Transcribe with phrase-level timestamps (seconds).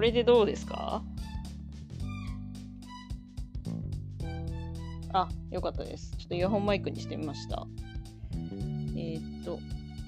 [0.00, 1.02] これでどうですか？
[5.12, 6.16] あ、よかったです。
[6.16, 7.66] ちょっとイヤホンマイクにしてみました。
[8.32, 9.58] えーっと、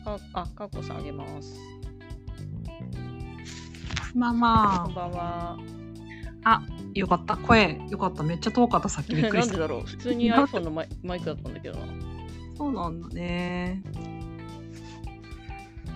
[0.03, 1.59] かあ、かっこさんあげます。
[4.15, 4.37] まあこ
[4.93, 5.59] んまばんは。
[6.45, 6.63] あ、あ、
[6.95, 7.37] よかった。
[7.37, 8.23] 声、よかった。
[8.23, 8.89] めっちゃ遠かった。
[8.89, 9.57] さっきびっくりなんした。
[9.61, 9.83] でだろう？
[9.83, 11.87] 普通に iPhone のマイマイクだったんだけどな。
[12.57, 13.83] そうなんだね。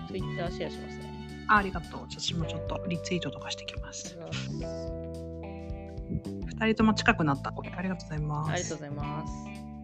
[0.07, 0.96] Twitter シェアしますね。
[1.47, 2.01] あありがとう。
[2.09, 4.17] 私もちょっとリツイートとかしてきます。
[6.45, 7.51] 二人とも近くなった。
[7.51, 8.51] これありがとうございます。
[8.51, 9.33] ありがとうございます。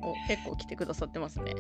[0.02, 1.54] お結構来てくださってますね。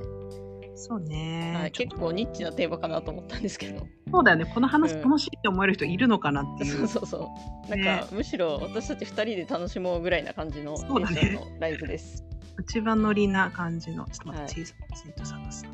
[0.75, 3.87] そうね、はい、結構ニッチなテーマかなと思ったんですけど。
[4.11, 4.45] そうだよね。
[4.45, 6.87] この話うん楽しいって思える人いるのかなっていそうう。
[6.87, 7.35] そうそ
[7.67, 7.69] う。
[7.69, 12.23] なんねか、むしろ私たち2人で楽しもうぐらいな感じのテそうだねンションのライブです。
[12.59, 14.05] 一番ノリな感じの。
[14.05, 15.61] ちょっと小さなツイート探す。
[15.61, 15.69] 千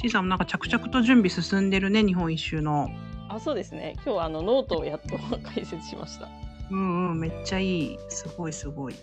[0.00, 2.88] ちいさんもなんか着々と準備進んでるね、日本一周の。
[3.28, 3.92] あ、そうですね。
[3.96, 5.18] 今日はあのノートをやっと
[5.54, 6.26] 開設しました。
[6.70, 7.98] うんうん、めっちゃいい。
[8.08, 8.94] すごいすごい。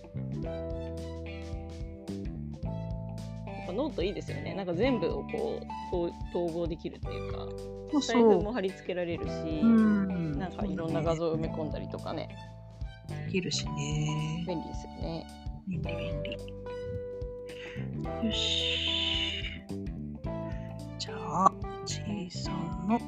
[3.67, 4.55] ノートいいですよね。
[4.55, 6.11] なんか全部をこう統
[6.47, 7.45] 統合できるっていうか、
[7.91, 9.29] そう財布そも貼り付けられるし。
[10.37, 12.29] なんかいろんな画像を埋め込んだりとかね、
[13.27, 14.43] できるしね。
[14.47, 15.27] 便利ですよね。
[15.67, 16.23] 便利便
[18.23, 18.27] 利。
[18.27, 19.26] よし。
[20.99, 21.51] じゃあ、
[21.85, 22.99] ちいさんの。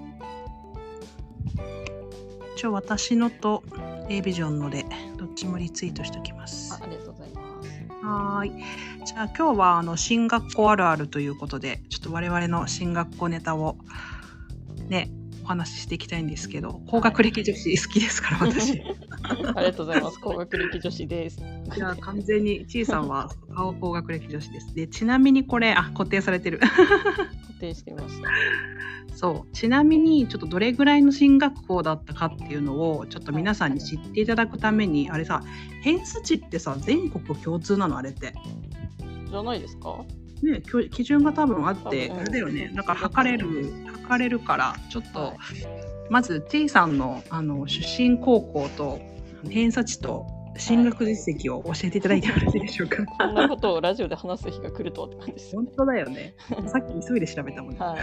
[2.55, 3.63] 一応私のと
[4.09, 4.85] A ビジョンので
[5.17, 6.83] どっちもリツイートしておきますあ。
[6.83, 8.05] ありがとうございます。
[8.05, 9.05] はーい。
[9.05, 13.77] じゃあ今日はあの進学校あるあるということで、ちょっと我々の進学校ネタを
[14.87, 15.18] ね、お
[15.49, 18.75] 話ししていきたいんですけど、高学歴女子好きですから、私。
[18.75, 18.81] い
[19.33, 20.19] ありがとうございます。
[20.21, 21.41] 高学歴女子です。
[21.77, 24.75] や、完全に、ちいさんは顔高学歴女子です。
[24.75, 26.59] で、ちなみにこれ、あ、固定されてる。
[26.59, 26.71] 固
[27.59, 28.29] 定してみました。
[29.15, 29.55] そう。
[29.55, 35.41] ちなみに、ちょっとどれぐらいの進学校だったかっていうのを、ちょっと皆さんに知っていただくために、あれさ、
[35.81, 38.33] 偏差値ってさ、全国共通なの、あれって。
[39.31, 40.05] じゃないですか？
[40.41, 43.73] ね、基準が多分あって、あれだよね、なんか測れる、
[44.09, 45.35] 測れるから、ちょっと、はい
[46.11, 48.99] まず T さんのあの出身高校と
[49.47, 50.25] 偏差値と
[50.57, 53.05] 進学実績を教えていただいてよろしいでしょうか？
[53.05, 55.71] こんなことをラジオで話す日が来るとはって感じですよ本ね。
[55.77, 56.33] 当だよね。
[56.65, 57.79] さっき急いで調べたもんね。
[57.79, 57.99] はい、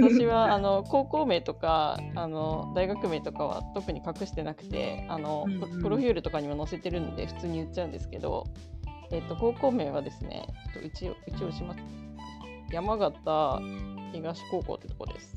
[0.00, 8.44] 私はあの高校名とかあの大学名とかは特に隠してなくてあの、うんうんププロフィールとかにも載せてるんで普通に言っちゃうんですけど、
[9.10, 11.80] えっと高校名はですねちょっと一応一応します
[12.70, 13.60] 山形
[14.12, 15.34] 東高校ってとこです。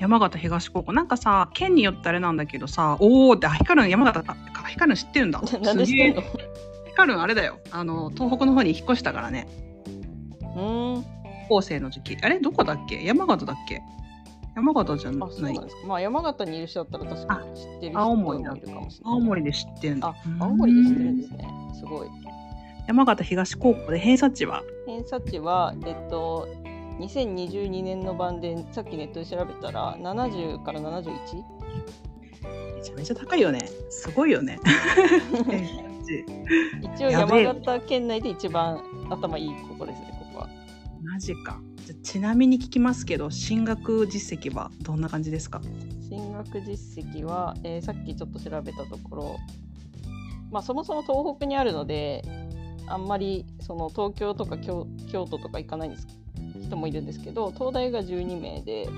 [0.00, 0.92] 山形東高校。
[0.92, 4.36] なんかさ、県によってあれなんだけどさ、おーって、あヒカルン山形か、
[4.68, 5.40] ヒカルン知ってるんだ。
[5.62, 6.22] なんで知ってんの？
[6.22, 6.48] すげえ
[6.88, 7.58] ヒカルンあれだよ。
[7.70, 9.46] あの、東北の方に引っ越したからね。
[10.42, 11.02] うーん
[11.48, 12.16] 高校生の時期。
[12.22, 12.40] あれ？
[12.40, 13.02] どこだっけ？
[13.04, 13.82] 山形だっけ？
[14.54, 15.86] 山形じゃあなそうないんですか。
[15.86, 19.14] まあ山形にいる人だったら確かに知ってる人も青森だいるかもしれない。
[19.14, 20.08] 青森で知ってんだ。
[20.08, 21.48] あ青森で知ってるんですね。
[21.74, 22.08] すごい。
[22.86, 26.48] 山形東高校で偏差値は偏差値は、えっと、
[27.00, 31.12] 2022年の版でさっきネットで調べたら70から 71?
[32.76, 33.60] めちゃめちゃ高いよね。
[33.90, 34.58] すごいよね。
[36.94, 38.80] 一応山形県内で一番
[39.10, 40.48] 頭いいここですね、ここは。
[41.02, 41.60] マジか。
[42.02, 45.60] ちなみに聞きますけど、進学実績はどんな感じですか？
[46.08, 49.36] 進学実績は、えーさっきちょっと調べたところ、
[50.52, 52.22] まあ、そもそも東北にあるので、
[52.88, 56.06] あんまりその東京とか京京都とか行かないんです
[56.66, 58.88] 人もいるんですけど、東大が12名で、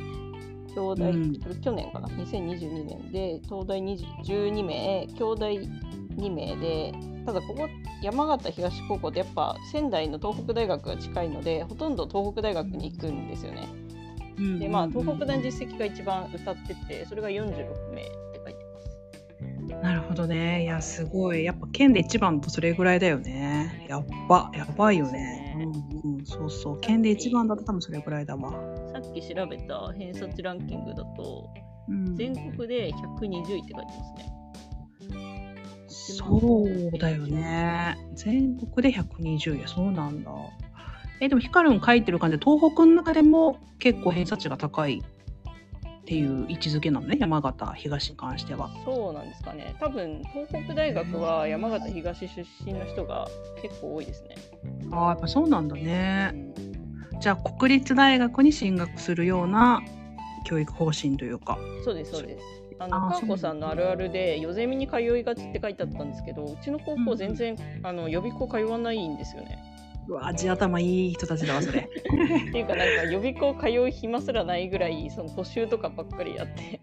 [0.75, 6.93] 京大、うん去年かな、2022年で、東大20 12名、京大2名で、
[7.25, 7.69] ただここ、
[8.03, 13.69] 山形東高校ってやっぱ仙台の東北大学が近いので、ほとんど東北大学に行くんですよね。
[14.59, 18.28] で、まあ、東北大の実績が一番歌ってて、それが46名。
[19.83, 20.65] なるほどね。
[20.65, 21.44] いや、すごい。
[21.44, 23.87] やっぱ県で一番とそれぐらいだよね。
[23.89, 25.56] やっば、やばいよね。
[26.05, 26.81] うんうん、そうそう。
[26.81, 28.52] 県で一番だと多分それぐらいだわ。
[28.93, 31.49] さっき調べた偏差値ランキングだと、
[31.88, 34.38] うん、全国で120位って書いてますね。
[35.88, 37.97] そうだよね。
[38.14, 40.31] 全国で120や、そうなんだ。
[41.20, 45.02] え、でもヒカルン書いてる感じで、東北の中でも結構偏差値が高い
[46.08, 48.70] っていう位置づけなのね、山形、東に関しては。
[48.87, 49.75] そうなんですかね。
[49.78, 53.28] 多分、東北大学は山形東出身の人が
[53.60, 54.34] 結構多いですね。
[54.90, 56.28] ああ、やっぱそうなんだうね。
[56.28, 56.55] ん
[57.20, 59.82] じゃあ、国立大学に進学するような
[60.44, 61.58] 教育方針というか。
[61.84, 62.44] そうです、そうです。
[62.78, 69.58] ああの、ーかんこさんのあるあるで、よゼミに通いがちって書いてあったんですけど、うちの高校全然、あの予備校通わないんですよね。
[70.08, 71.81] うわ、地頭いい人たちだわ、それ。
[71.81, 76.81] っていうか、なんか予備校通う暇すらないぐらい、その補習とかばっかりやって。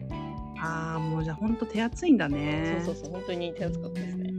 [0.59, 2.81] ああ、もうじゃあ本当手厚いんだね。
[2.85, 4.33] そうそうそう本当に手厚かったですね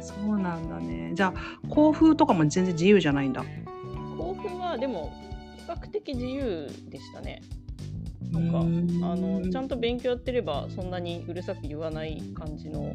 [0.00, 1.10] そうなんだね。
[1.14, 3.44] じゃあ校風とかも全然自由じゃないんだ。
[4.16, 5.12] 校風はでも
[5.56, 7.40] 比較的自由でしたね
[8.32, 12.94] なんかあのちゃんとと勉強やってればそんなにうるさく言わない感じの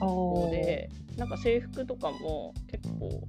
[0.00, 3.22] 子でなんか制服とかも結構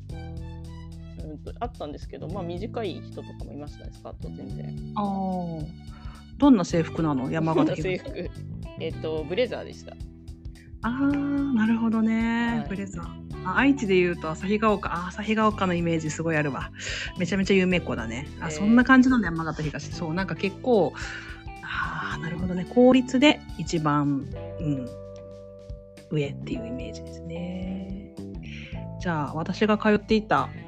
[1.20, 4.94] うんとあったんですけどまあ短い人とかもいましたねスカート全然。
[4.96, 5.66] あー。
[6.38, 7.32] どんな制服なの？
[7.32, 8.30] 山形制服
[8.80, 9.96] えっ、とブレザーでした。
[10.82, 12.70] ああなるほどね、はい。
[12.70, 13.24] ブレザー。
[13.46, 14.90] あ愛知でいうと旭ヶ丘。
[14.92, 16.72] あ旭ヶ丘のイメージすごいあるわ。
[17.18, 18.28] めちゃめちゃ有名校だね。
[18.42, 18.52] あ、えー。
[18.52, 19.92] そんな感じなんだ山形東。
[19.94, 20.94] そうなんか結構
[21.62, 22.66] ああなるほどね。
[22.66, 24.28] 公立で一番、
[24.60, 24.88] うん、
[26.12, 28.14] 上っていうイメージですね。
[29.00, 30.63] じゃあ私が通っていたはい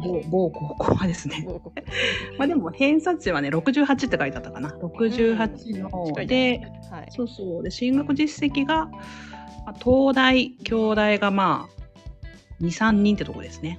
[0.00, 1.46] 某某高校はですね。
[2.38, 4.70] まあでも偏差値はね68って書いてあったかな。
[4.70, 6.60] 68の、で
[6.90, 7.06] はい。
[7.10, 7.62] そうそう。
[7.62, 8.92] で、進学実績が、ま
[9.66, 13.78] あ東大、京大がまあ、2、3人ってとこですね。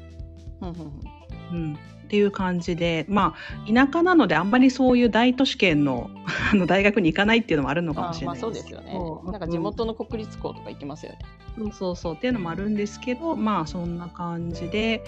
[1.51, 1.77] うん。
[2.09, 3.35] っていう感じで、ま
[3.67, 6.09] あ、田舎なのであんまりそういう大都市圏の
[6.51, 8.91] あの大学に行かないっていうのもあるのかもしれまあないそうですよね。
[8.91, 9.31] そう。
[9.31, 11.19] なんか地元の国立校とか行きますよね、
[11.55, 15.03] そうそうそうっていうのもあるんですけどまあそんな感じで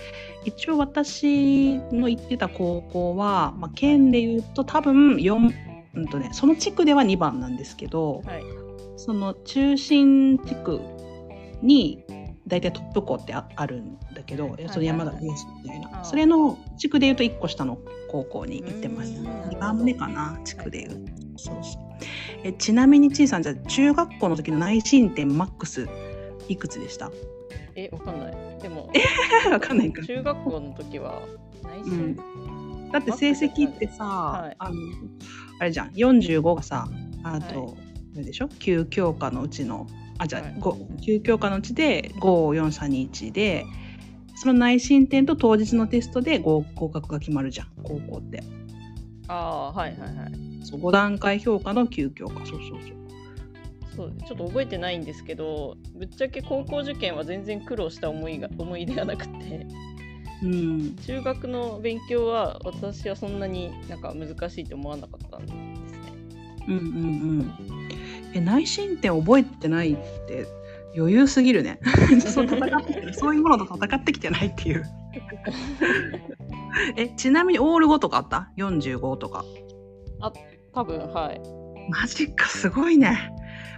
[0.46, 5.54] 一応私の行ってた高校は、まあ、県でいうと多分4、
[5.96, 8.44] うんとね、その地区では2番なんですけど、はい。
[8.98, 10.80] その中心地区
[11.64, 12.04] に
[12.48, 17.78] 大体トップ校ってああるんだけど、その山形東みたいあなーそれの地区でいうと1個下の
[18.10, 19.28] 高校に行ってましたうん。
[19.52, 21.06] 2番目かな地区でいう。
[21.38, 21.82] そうそう。
[22.44, 25.88] えちなみにちいさんじゃあ中学校の時の内申点マックス
[26.50, 27.12] いくつでした？
[27.76, 28.34] えわかんない。
[28.62, 28.90] でも
[29.52, 30.04] わかんないか。
[30.04, 31.22] 中学校の時は
[31.64, 32.90] 内う心ん。
[32.92, 34.56] だって成績ってさ、はい。
[34.58, 34.76] あの
[35.60, 35.90] あれじゃん。
[35.92, 36.88] 45がさ
[37.24, 37.72] あと、は
[38.22, 38.24] い。
[38.26, 39.86] でしょ？9教科のうちの
[40.22, 40.56] あじゃあ、はい。
[40.60, 43.66] ご9教科のうちで54321で
[44.36, 48.44] その内申点と当日のテストで合合格が決まるじゃん高校って。
[49.28, 50.66] ああはいはいはい。
[50.66, 52.34] そう5段階評価の9教科。
[52.34, 52.82] そうそうそう。
[53.96, 59.66] そうちょっと覚えてないんですけどぶっちゃけ高校受験は全然苦労した思いが思い出がなくて。
[60.44, 60.96] うん。
[60.98, 65.82] 中学の勉強は私はそんなになんか難しいと思わなかったんですね。
[66.68, 66.88] うんうんう
[67.88, 67.91] ん
[68.34, 69.94] え内申点覚えてない？
[69.94, 69.96] っ
[70.28, 70.46] て
[70.98, 71.80] 余裕すぎるね。
[72.26, 74.86] そう戦ってそういうものと戦ってきてないっていう。
[76.96, 79.44] えちなみにオール5とかあった ?45 とか。
[80.74, 81.42] 多分はい。
[81.90, 83.34] マジかすごいね。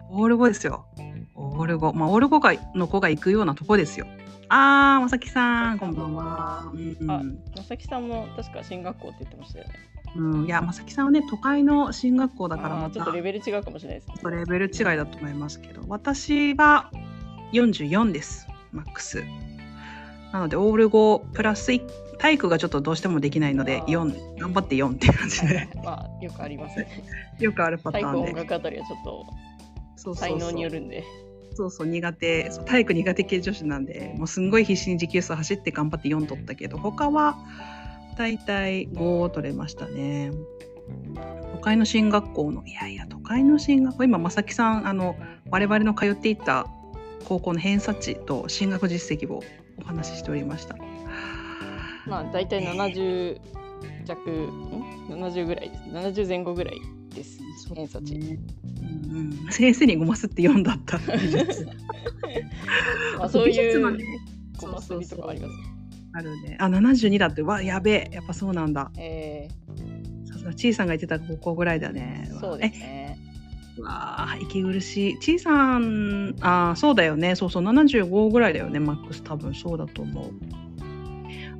[0.10, 0.86] オール5ですよ。
[1.36, 4.06] オール5まあオール5がの子が行くようなとこですよ。
[4.50, 6.72] あーまさきさんこんばんは。
[6.74, 7.12] うん。
[7.12, 7.22] あ
[7.56, 9.74] まさきさんも確か進学校って言ってましたよね
[10.16, 14.36] うん、いやまさきさんはね都会の進学校だからあまたーちょっとレベル違うかもしれないですね。
[14.36, 16.92] レベル違いだと思いますけど私は
[17.54, 18.48] 44です。
[18.72, 19.24] マックス。
[20.32, 23.88] なのでオール5プラス1体育がちょっとどうしてもできないのであー。
[23.88, 25.68] 4頑張って4って感じで。
[25.84, 26.88] まあよくありますね。
[27.40, 29.26] よくあるパタ体育音ーンで楽あたりはちょっと
[29.96, 30.38] そうそうそう。
[30.38, 31.04] 才能によるんで。
[31.56, 37.38] そうそう苦手そう体育苦手系女子なんでもうすんごい必死に持久走走って頑張って4取ったけど他は
[38.18, 40.32] 大体5取れましたね。
[41.54, 45.16] 都会の進学校のいやいや都会の進学校今正木さんあの
[45.50, 46.68] 我々の通っていた
[47.26, 49.42] 高校の偏差値と進学実績を
[49.78, 50.76] お話ししておりました。
[52.06, 53.40] まあ大体70
[54.06, 55.84] 弱ん70ぐらいです。
[55.90, 56.80] 70前後ぐらい
[57.16, 57.40] です。
[57.74, 58.40] 偏差値、ね
[59.12, 61.00] うんうん、先生にごますって読んだった
[63.18, 63.98] まあ、そういう
[64.60, 65.73] ごますりとかあります
[66.14, 66.58] あるね。
[66.60, 67.42] あ72だって。
[67.42, 68.16] わやべえ。
[68.16, 68.92] やっぱそうなんだ。
[68.98, 69.48] え
[70.26, 72.30] さすがちいさんが言ってた高校ぐらいだね。
[72.32, 73.18] ー、そうですね。
[73.20, 75.20] えわあ息苦しい。
[75.20, 77.36] ちいさんあーそうだよね。
[77.36, 79.24] そうそう75ぐらいだよねマックス。
[79.24, 80.32] 多分そうだと思う。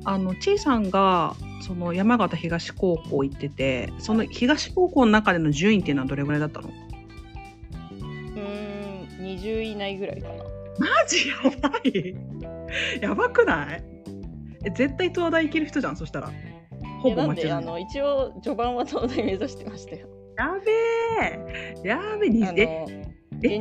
[0.04, 6.68] あのちいさんがその山形東高校行っててその東高校の中での順位っていうのはどれぐらいだったの？
[6.68, 10.34] うーん20位以内ぐらいかな。
[10.78, 11.28] マジ？
[11.28, 11.34] や
[11.68, 12.14] ばい。
[13.00, 13.84] やばくない？
[14.64, 16.28] え絶対東大行ける人じゃんそしたら。
[16.30, 16.32] い
[17.00, 20.72] ほぼ間違いなあの一応序盤は東大目指してましたよやべ
[21.84, 21.88] え。
[21.88, 23.14] やべえにええ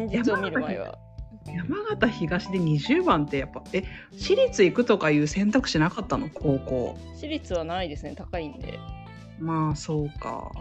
[0.05, 0.98] 現実を見る前は。
[1.45, 3.83] 山形東で20番ってやっぱえ
[4.17, 6.29] 私立行くとかいう選択肢なかったの？
[6.33, 6.98] 高校。
[7.15, 8.79] 私立はないですね高いんで。
[9.39, 10.51] まあそうか。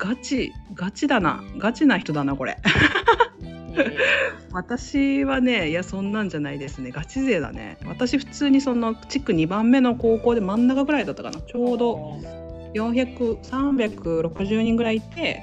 [0.00, 1.44] ガチガチだな。
[1.58, 2.58] ガチな人だなこれ
[4.52, 12.18] 私はねいやそんなんじゃないですねガチ勢だね私普通にその地区2番目の高校で真ん中ぐらいだったかなちょうど
[12.74, 15.42] 400360人ぐらいいて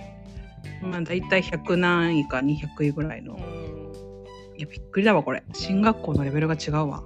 [0.82, 3.34] まあ大体100何位か200位ぐらいの。
[3.34, 3.80] うん
[4.60, 5.42] いや、びっくりだわ、これ。
[5.54, 7.02] 進学校のレベルが違うわ。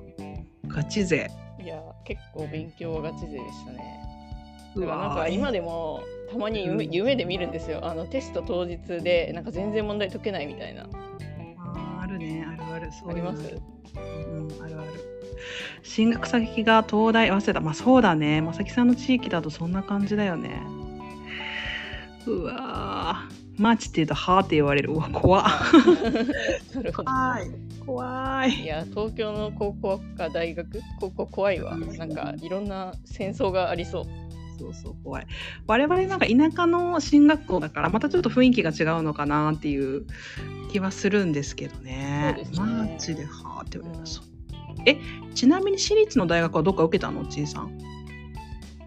[0.68, 1.30] ガチ勢。
[1.64, 4.04] いや結構勉強はガチ勢でしたね
[4.76, 6.04] うだからなんわか今でも
[6.34, 10.84] たまに夢,、うん夢で見るんですよあのテスト当日でなんか全然問題解けないみたいな
[11.58, 12.92] あーあるね、あるある。
[12.92, 13.58] そうあります？
[13.96, 14.90] うん、あるある。
[15.84, 17.60] 進学先が東大、早稲田。
[17.62, 18.42] まあそうだね。
[18.42, 20.62] まさきさんの地域だとそんな感じだよね。
[22.26, 23.62] うわー。
[23.62, 24.92] マーチって言うと、はーって言われる。
[24.92, 25.46] うわ、怖っ。
[26.96, 27.52] 怖い。
[27.86, 28.52] 怖い。
[28.64, 30.82] いや東京の高校か大学？
[31.00, 34.06] 高校怖いわうんなんかいろんな戦争がありそう
[34.64, 35.28] そうそう、怖い。
[35.68, 40.06] 我々なんか田舎の進学校だから、またちょっと雰囲気が違うのかなっていう
[40.72, 42.36] 気はするんですけどね。
[42.38, 44.08] そうですねマーチではーって言われる。
[44.08, 44.26] そう
[44.86, 44.98] え、
[45.34, 47.26] ちなみに私立の大学はどっか受けたの？
[47.26, 47.78] ちいさん。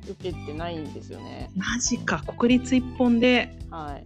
[0.08, 2.22] 受けてないんですよねマジか。
[2.38, 3.58] 国立一本で。
[3.70, 4.04] はい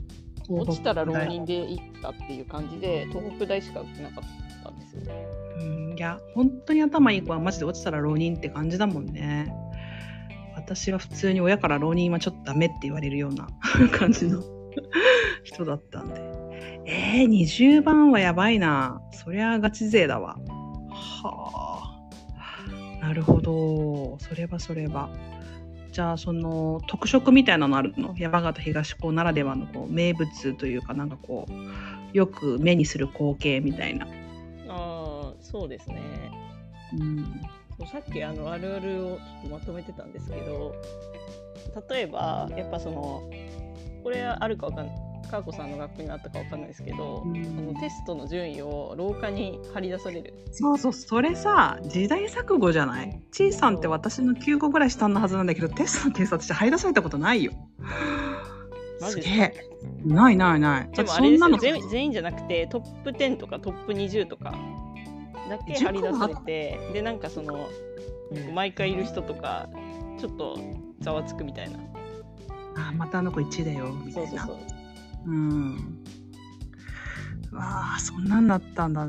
[0.53, 4.25] 落ちたら浪人で行ったっていう感じで東北大しか受けなかっ
[4.65, 5.15] たんですよ
[5.61, 9.55] うん、いや、本当に頭いい子はマジで落ちたら浪人って感じだもんね。
[10.75, 13.49] 私は普通に親から浪人はちょっとダメって言われるような
[13.91, 14.41] 感じの
[15.43, 16.23] 人だったんで。
[16.87, 19.03] えー、20番はやばいな。
[19.11, 20.37] そりゃガチ勢だわ。
[20.89, 22.01] は
[23.03, 23.05] あ。
[23.05, 24.17] なるほど。
[24.21, 25.11] それはそれは。
[25.91, 28.15] じゃあ、その特色みたいなのあるの？
[28.17, 34.07] 山形東高ならではのこう名物というか、なんかこう、よく目にする光景みたいな。
[34.69, 36.01] ああそうですね
[36.99, 37.87] うん。
[37.87, 40.75] さっきあのあるあるをちょっとまとめてたんですけど
[41.89, 43.23] 例えばやっぱその
[44.03, 44.89] これあるかわかん
[45.31, 53.23] かーこさんの学校にあったかわかんないですけど、うんそのテストの順位を廊下に張り出されるそうそう、それさ、時代錯誤じゃない？
[53.31, 57.53] ちいさんって私の9個ぐらい下のはずなんだけど、テストの点数私入らされたことないよ。
[59.01, 59.55] すすげえ。
[60.05, 60.91] ないないない。
[60.91, 64.55] でもあれですよ全員じゃなくてトップ10とかトップ20とか
[65.51, 67.69] だけ張り出されてでなんかその
[68.55, 69.69] 毎回いる人とか
[70.19, 70.59] ちょっと
[71.01, 71.79] ざわつくみたいな
[72.77, 74.31] あ、またあの子1位だよ、みたいな。
[74.31, 74.59] そうそうそう
[75.27, 76.03] うん。
[77.53, 79.07] うわあ、そんなんだったんだ。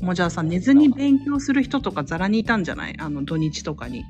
[0.00, 2.96] もうじゃあさ、寝ずに勉強する人とかざらにいたんじゃない？
[2.98, 4.04] あの土日とかに。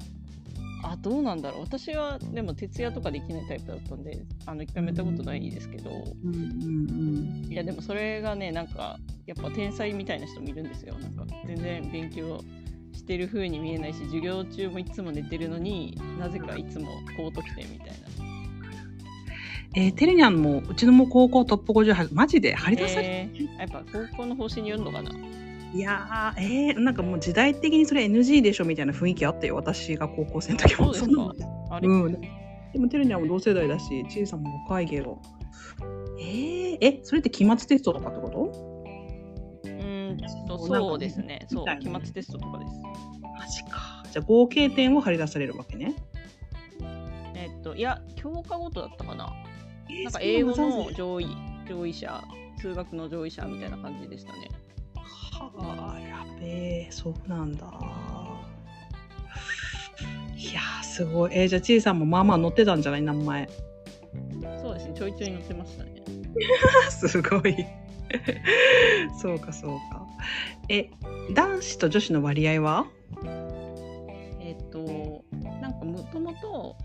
[0.94, 1.60] あどうなんだろう。
[1.62, 5.90] 私はでも徹夜とかできないタイプだったんであの一回もやったことないですけど。
[5.90, 10.94] うんうんいやでもそれがねなんかやっぱ天才みたいな人もいるんですよ。
[10.98, 12.40] なんか全然勉強
[12.92, 17.94] してる風に見えないし授業中もいつも寝てるのになぜかいつも高得点みたいな。
[19.76, 25.10] えーテレニャンも、うちのも高校トップ50入マジで張り出されえーやっぱ高校の方針によるのかな
[25.74, 30.94] いやー、えー、なんかもう時代的にそれ NG でしょみたいな雰囲気あったよ、私が高校生の時も。
[30.94, 32.20] そうですかうん。
[32.20, 35.20] でもテレニャンも同世代だし、ちいさんも若いけど。
[36.20, 39.64] えー、え、それって期末テストとかってこと？
[39.64, 42.72] うーんとそうですねそう期末テストとかです
[43.38, 44.04] マジか。
[44.12, 45.94] じゃあ合計点を張り出されるわけね。
[47.34, 49.32] えっといや教科ごとだったかな
[49.90, 51.26] えーなんか英語の上位
[51.68, 52.22] 上位者
[52.58, 54.48] 数学の上位者みたいな感じでしたね
[55.40, 56.46] はあ、やべ
[56.86, 57.66] え、そうなんだ。
[60.36, 61.30] いやー、すごい。
[61.34, 63.48] えー、じゃあちいさんもまあまあ乗ってたんじゃない名前。
[64.60, 66.02] そうですねちょいちょい載ってましたね
[66.90, 67.56] すごい。
[69.20, 70.06] そうかそうか。
[70.68, 70.90] え、
[71.34, 72.86] 男子と女子の割合は？
[74.40, 75.24] えっと
[75.60, 76.76] なんかもともと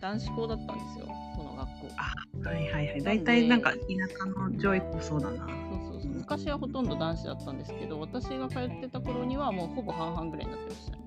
[0.00, 3.02] 男子校だったんですよこの学校はいはいはい。
[3.02, 3.76] 大体なんか田
[4.18, 5.36] 舎の上位校そうだな。
[5.38, 5.48] そう
[5.92, 10.98] そう昔はほとんど男子だったんですけど私が通ってた頃にはもうほぼ半々ぐらいになってましたね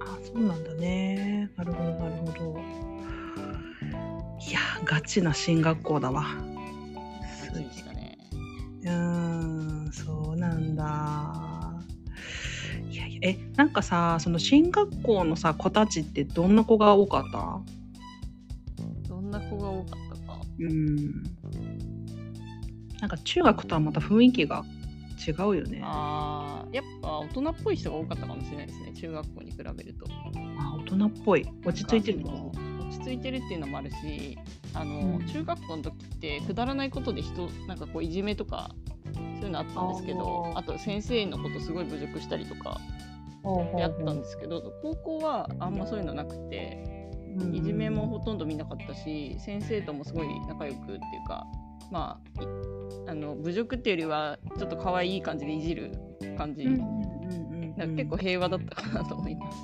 [0.00, 1.50] あ、そうなんだね。
[1.56, 2.58] なるほどなるほど。
[4.48, 6.22] いやー、ガチな進学校だわ。
[6.24, 6.44] 感
[7.54, 8.18] じでしたね
[8.82, 8.90] うー
[9.88, 11.72] ん、そうなんだ。
[12.90, 17.60] いやいや、え、なんかさ、その進学校のさ、子たちってどんな子が多かった？
[19.08, 21.22] どんな子が多かったかうん。
[23.02, 24.64] なんか中学とはまた雰囲気が
[25.26, 25.80] 違うよね。
[25.82, 30.06] あやっぱ大人っぽい人が多かったかもしれないですね中学校に比べると。
[30.86, 31.46] 大人っぽい。
[31.64, 32.52] 落ち着いてるの？
[32.80, 34.38] 落ち着いてるっていうのもあるし
[34.72, 35.26] あの、うん。
[35.26, 38.70] 中学校の時ってくだらないことで人なんかこういじめとか
[39.14, 42.80] そういうのあったんですけどあと先生のことすごい侮辱したりとか
[43.76, 47.10] であったんですけど高校はあんまそういうのなくて
[47.52, 51.44] いじめもほとんど見なかったし先生ともすごい仲良くっていうか
[51.92, 52.46] まあい
[53.06, 55.92] あの侮辱っていうよりはちょっと可愛い感じでいじる
[56.38, 59.58] 感じ、うんうんうん結構平和だったかなと思います。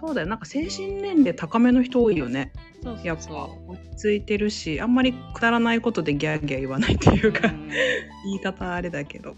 [0.00, 0.28] そうだよ。
[0.28, 2.52] なんか精神年齢高めの人多いよね。
[2.82, 7.68] そうやっぱ落ち着いてるしあんまりくだらないことでギャーギャー言わないっていうか、うん。
[7.68, 9.34] 言い方あれだけど。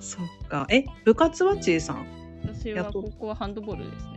[0.00, 0.66] そっか。
[0.68, 2.06] え部活はちいさん？
[2.42, 4.12] 私は高校はハンドボールですね。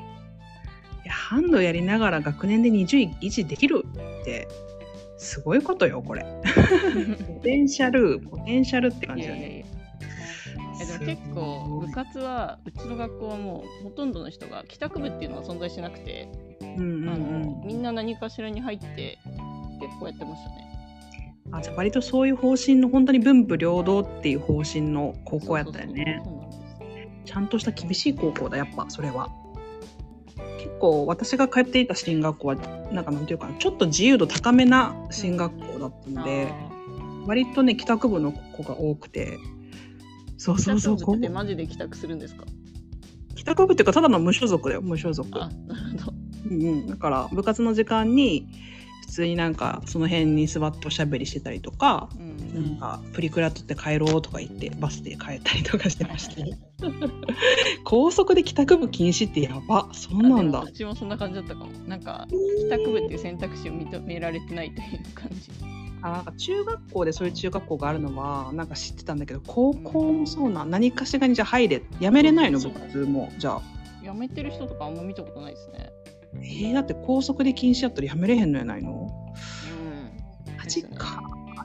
[1.06, 4.48] いやハンドやりながら学年で20位維持できるって
[5.20, 6.26] すごいことよこれ。
[7.28, 9.66] ポテンシャルポテンシャルって感いじだね。
[10.82, 16.30] えでも結構部活はうちの学校はもうほとんどの人が帰宅部っていうのは存在しなくて、
[16.62, 19.18] うんうんみんな何かしらに入って
[19.82, 20.70] 結構やってましたね。
[21.52, 26.22] あじゃあ割とそういう方針の本当に文武両道っていう方針の高校やったよね。
[27.26, 29.30] ちゃんとした厳しい高校だやっぱそれは
[30.62, 32.56] 結構私が通っていた進学校は
[32.92, 36.70] なんかなんていうかなちょっと自由度高めな進学校だったので、あ
[37.26, 39.38] 割とね帰宅部の子が多くて。
[40.38, 40.96] そうーそうそう。
[40.96, 42.46] 帰宅部ってマジで帰宅するんですか？
[43.36, 45.30] 帰宅部っていうかただの無所属だよ無所属。
[45.34, 46.14] あなるほど。
[46.50, 48.48] うんうん、だから部活の時間に
[49.08, 56.44] 普通になんかその辺に座っておしゃべりしてたりとか、うんなんかプリクラ撮って帰ろうとか言ってバスで帰ったりとかしてました。
[56.44, 56.58] ね
[57.84, 59.90] 高速で帰宅部禁止ってやば。
[59.94, 60.60] そうなんだ。
[60.60, 61.72] あでもうちもそんな感じだったかも。
[61.88, 65.52] なんか帰宅部っていう選択肢を認められてないという感じ。
[66.02, 72.60] あなんか中学校でそういう中学校があるのはなんか知ってたんだけど高校もそうな何かしらにじゃあ入れやめれないの？
[72.60, 73.62] 部活もじゃあ。
[74.02, 75.92] やめてる人とかあんま見たことないですね。
[76.36, 79.10] えー、だって高速で禁止やったらやめれへんのやないの？
[80.48, 80.58] うん。
[80.58, 81.22] マジか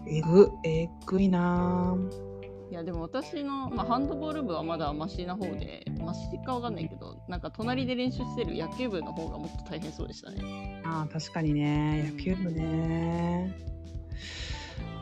[0.07, 2.25] えぐえぐいなぁ
[2.71, 10.83] いやでも私の、まあ、ハンドボール部はまだマシな方でマシかわかんないけどなんか隣で練習してる野球部の方がもっと大変そうでしたね。
[10.85, 13.55] あー確かにね野球部ね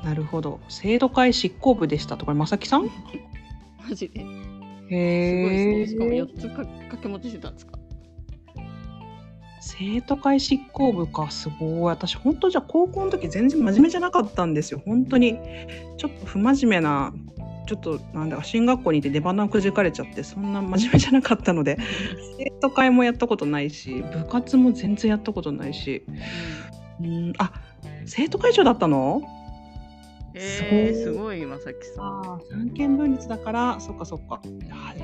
[0.05, 2.91] なるほど生徒会執行部でしたとかまさきさん？
[3.89, 4.21] マジで。
[4.21, 5.97] すごいへですね。
[5.97, 7.72] しかもえ4つか掛け持ちしてたんですか？
[9.65, 11.81] 生徒会執行部かすごい。
[11.85, 14.83] 私本当じゃ高校の時全然真面目じゃなかったんですよ。
[14.85, 15.39] 本当に
[15.97, 17.13] ちょっと不真面目な
[17.69, 21.79] ちょっとなんだか進学校にいて出花をくじかれちゃってそんな真面目じゃなかったので
[22.39, 26.05] 生徒会もやったことないし部活も全然やったことないし。
[27.01, 27.53] うんあ
[28.05, 29.23] 生徒会長だったの？
[30.35, 32.41] えすごいまさきさん。
[32.51, 34.41] 三権分立だからそっかそっか。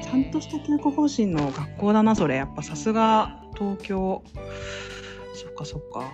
[0.02, 2.36] ちゃんとした教育方針の学校だなそれ。
[2.36, 4.22] やっぱさすが東京。
[5.34, 6.12] そっかそっか。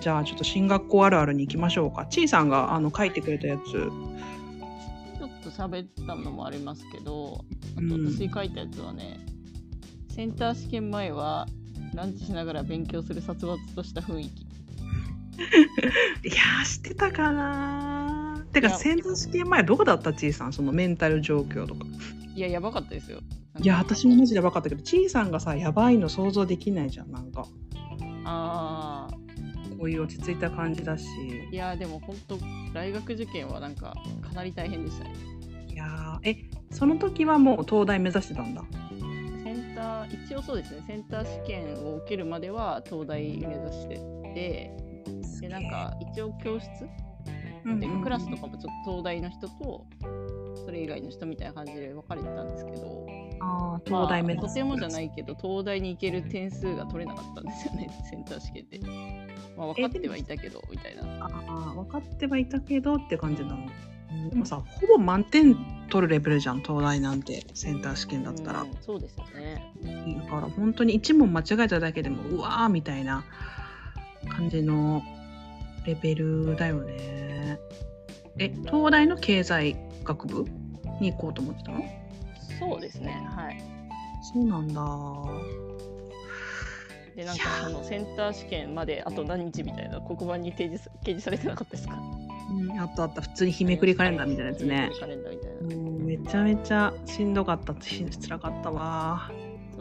[0.00, 2.06] じゃあちょっと進学校あるあるに行きましょうか。
[2.06, 3.70] ちいさんがあの書いてくれたやつ。
[3.72, 7.44] ちょっと喋ったのもありますけど、
[7.76, 9.20] あとうん私書いたやつはね、
[10.14, 11.46] センター試験前は
[11.94, 14.42] ランチしながら勉強する殺伐とした雰囲気。
[16.28, 17.89] いやー知ってたかな
[18.52, 20.12] てかいやセンター試験前どこだった？
[20.12, 21.84] ちいさんそのメンタル状況とか。
[22.34, 23.20] いや、やばかったですよ。
[23.60, 27.46] いや私もマジでやばかったけどちいさんがさやばいの想像できないじゃんなんか。
[28.24, 29.14] ああ、
[29.76, 31.06] こういう落ち着いた感じだし。
[31.50, 32.38] いや、でも本当、
[32.72, 35.14] 大学受験はなんかかなり大変でしたね。
[35.68, 36.36] いやーえ
[36.70, 38.62] その時はもう東大目指してたんだ？
[39.42, 43.94] センター、一応そうですね、センター試験を受けるまでは東大目指して
[44.34, 44.70] て、
[45.40, 46.68] で、なんか一応教室
[47.64, 49.86] でクラスとかもちょっと東大の人と
[50.64, 53.06] それ以外の人みたいな感じで分かれてたんですけど。
[53.42, 58.80] あー東大目指まあ、とてもじゃないいけど東大に行ける点数が取れなかったんですよねセンター試験で、
[59.56, 61.02] まあ、分かってはいたけどみたいな。
[61.24, 63.66] あー分かってはいたけどって感じなの。
[64.28, 65.56] でもさほぼ満点
[65.88, 69.72] 取るレベルじゃん東大なんてセンター試験だったら、うんそうですよね。
[70.24, 73.24] だから本当に1問間違えただけでもうわーみたいな
[74.28, 75.02] 感じの
[75.86, 77.29] レベルだよね
[78.38, 80.44] え東大の経済学部？
[81.00, 81.82] に行こうと思ってたの？
[82.58, 83.10] そうですね。
[83.34, 83.62] はい。
[84.34, 84.82] そうなんだ。
[87.16, 91.98] でなんかそのセンター試験まであと何日みたいな黒板に提示さ掲示されてなかったですか？
[92.50, 93.22] うんあったあった。
[93.22, 94.66] 普通に日めくりカレンダーみたいなやつね。
[94.66, 95.76] 日めくりカレンダーみたいな。
[95.76, 97.74] もうめちゃめちゃしんどかった。
[97.80, 99.30] し辛かったわ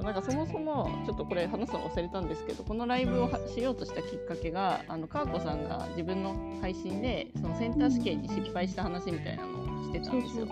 [0.04, 10.48] なんかそもそもちょっとこれ話すの忘れたんですけどこのライブをはしようとしたきっかけがあのかーこさんが自分の配信でそのセンター試験に失敗した話みたいなのをしてたんですよ。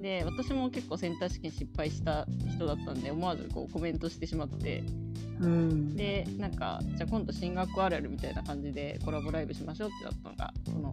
[0.00, 4.82] で私も結構センター試験失敗した人だったんで思わずこうコメントしてしまって。
[5.40, 5.96] うん。
[5.96, 10.92] でなんかじゃあ今度進学校あるあるみたいな感じでコラボライブしましょうってなったのがこの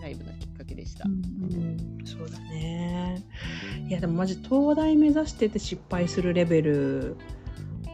[0.00, 1.04] ライブのきっかけでした。
[1.06, 3.22] うんそうだね。
[3.88, 7.16] いやでもマジ東大目指してて失敗するレベル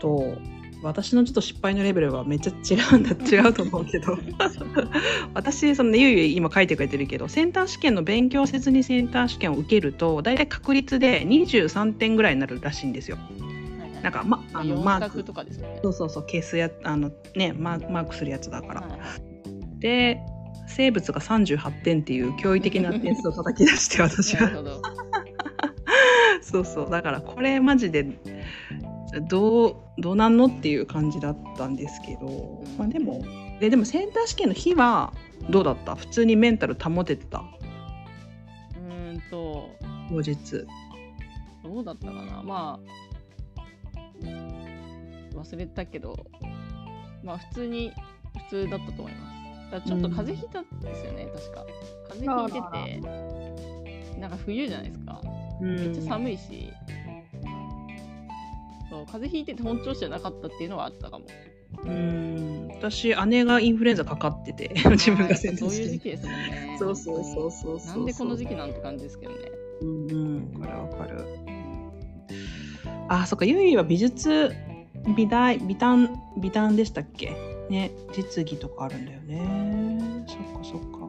[0.01, 0.39] と
[0.83, 4.17] 私のちょっと失敗のレベルはめっちゃ違うんだ違うと思うけど。
[5.35, 13.17] 私そのねゆいゆい今書いてくれてるけどセンター試験の勉強せずにセンター試験を受けると大体確率で23点ぐらいになるらしいんですよ。
[13.17, 14.03] はいはい。
[14.03, 15.19] なんか、ま、あの4マーク。
[15.19, 15.81] 択とかですよね。
[15.83, 19.81] そうそうそう消すやあのねマーマークするやつだから、はい。
[19.81, 20.21] で
[20.71, 24.51] 生物が38点っていう驚異的な点数を叩き出して私は。
[26.43, 26.91] そうそう。
[26.91, 28.07] だからこれマジで
[29.29, 33.23] どうどうなんのっていう感じだったんですけど、まあ、でも
[33.61, 35.13] えでもセンター試験の日は
[35.51, 35.97] どうだった？
[35.97, 37.41] 普通にメンタル保ててた？
[37.41, 39.71] うーんと、
[40.09, 40.67] 当日。
[41.63, 42.43] どうだったかな？
[42.43, 42.81] ま
[45.35, 46.27] あ、忘れたけど、
[47.23, 47.93] まあ普通に、
[48.49, 49.40] 普通だったと思います。
[49.71, 51.67] だちょっと風邪ひいたんですよね、確か。
[52.09, 55.21] 風邪ひいてて、なんか冬じゃないですか。
[55.61, 56.73] めめっちゃ寒いし、
[58.91, 61.27] そう風邪ひいてて本調子じゃなかったっていうのはあったかも。
[61.85, 66.77] うん私姉がインフルエンザかかってて 自分がセンタそういう時期ですもんね。
[66.79, 69.39] そうそうそうそうそうなんでこの時期なんて感じですけどね。
[69.83, 71.25] うんうんわかるわかる
[73.09, 74.53] あそっかゆいは美術
[75.17, 77.50] 美大美短美短でしたっけ？
[77.71, 80.25] ね実技とかあるんだよね。
[80.27, 81.01] そっかそっか。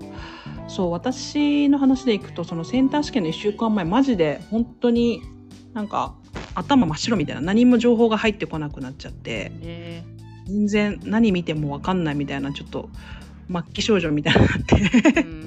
[0.67, 5.21] そう私の話でいくとそのセンター試験の1週間前マジで本当に
[5.73, 6.15] なんか
[6.55, 10.03] 頭真っ白みたいな何も情報が入ってこなくなっちゃってえ。
[10.47, 12.89] 全然何見ても分かんないみたいなちょっと
[13.49, 15.41] 末期症状みたいになって。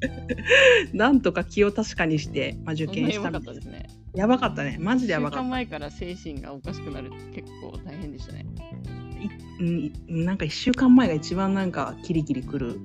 [0.92, 3.88] なんとか気を確かにして、まあ、受験したみたいかったですね。
[4.14, 4.78] やばかったね。
[4.80, 5.42] マジでやば1週かった。
[5.44, 8.46] 間前から精神がおかしくなるって結構大変でしたね。
[9.60, 12.78] うん、なんか1週間前が一番なんかキリキリくると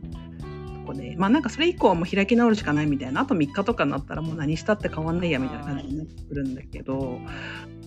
[0.88, 7.19] こでまあなんかそれ以降はもう開き直るしかないみたいなあと3日とかになったらもう何したって変わんないやみたいな感じになってくるんだけど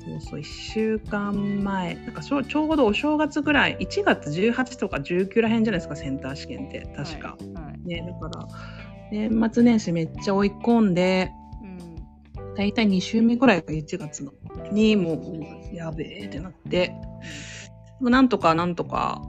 [0.07, 7.53] そうそう1週間前なんかちょうどお正月ぐらい1月18とか19らへんじゃないですかセンター試験って確か、はい。
[7.55, 7.89] はい。
[7.89, 8.47] ねだから
[9.11, 11.33] 年末年始めっちゃ追い込んで
[11.63, 12.55] うん。
[12.55, 14.33] 大体2週目ぐらいが1月の
[14.71, 15.15] にも
[15.73, 16.91] うやべえってなって。
[16.91, 17.56] もう
[18.01, 19.23] なんとかなんとか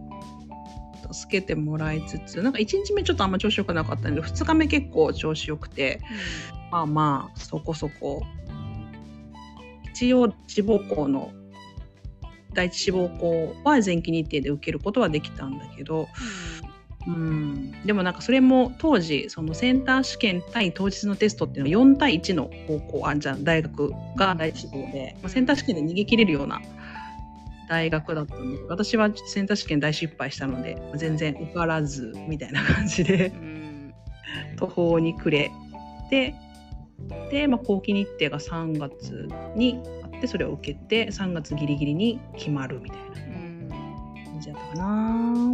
[1.12, 6.02] 助けてもらいつつなんか1日目ちょっとあんま調子良くなかったんで2日目結構調子良くて
[6.72, 8.24] まあまあそこそこ。
[9.98, 11.32] 一応志望校の
[12.54, 16.08] 第一志望校は前期日程で受けることはできたんだけど
[17.08, 17.72] うん。
[17.84, 26.62] でもなんかそれも当時そのセンター試験対当日のテストっていうのは4対1の高校あじゃあ大学が第一志望で、まあ、センター試験で逃げ切れるような
[27.68, 33.58] 大学だったんで私はセンター試験大失敗したのでまあ全然受からずみたいな感じでうん
[34.58, 35.52] 途方に暮れ
[36.10, 36.36] て
[37.32, 43.70] で、まあ、後期日程が3月にあってそれを受けて3月ギリギリに決まるみたいなうん
[44.26, 45.54] 感じだったかな。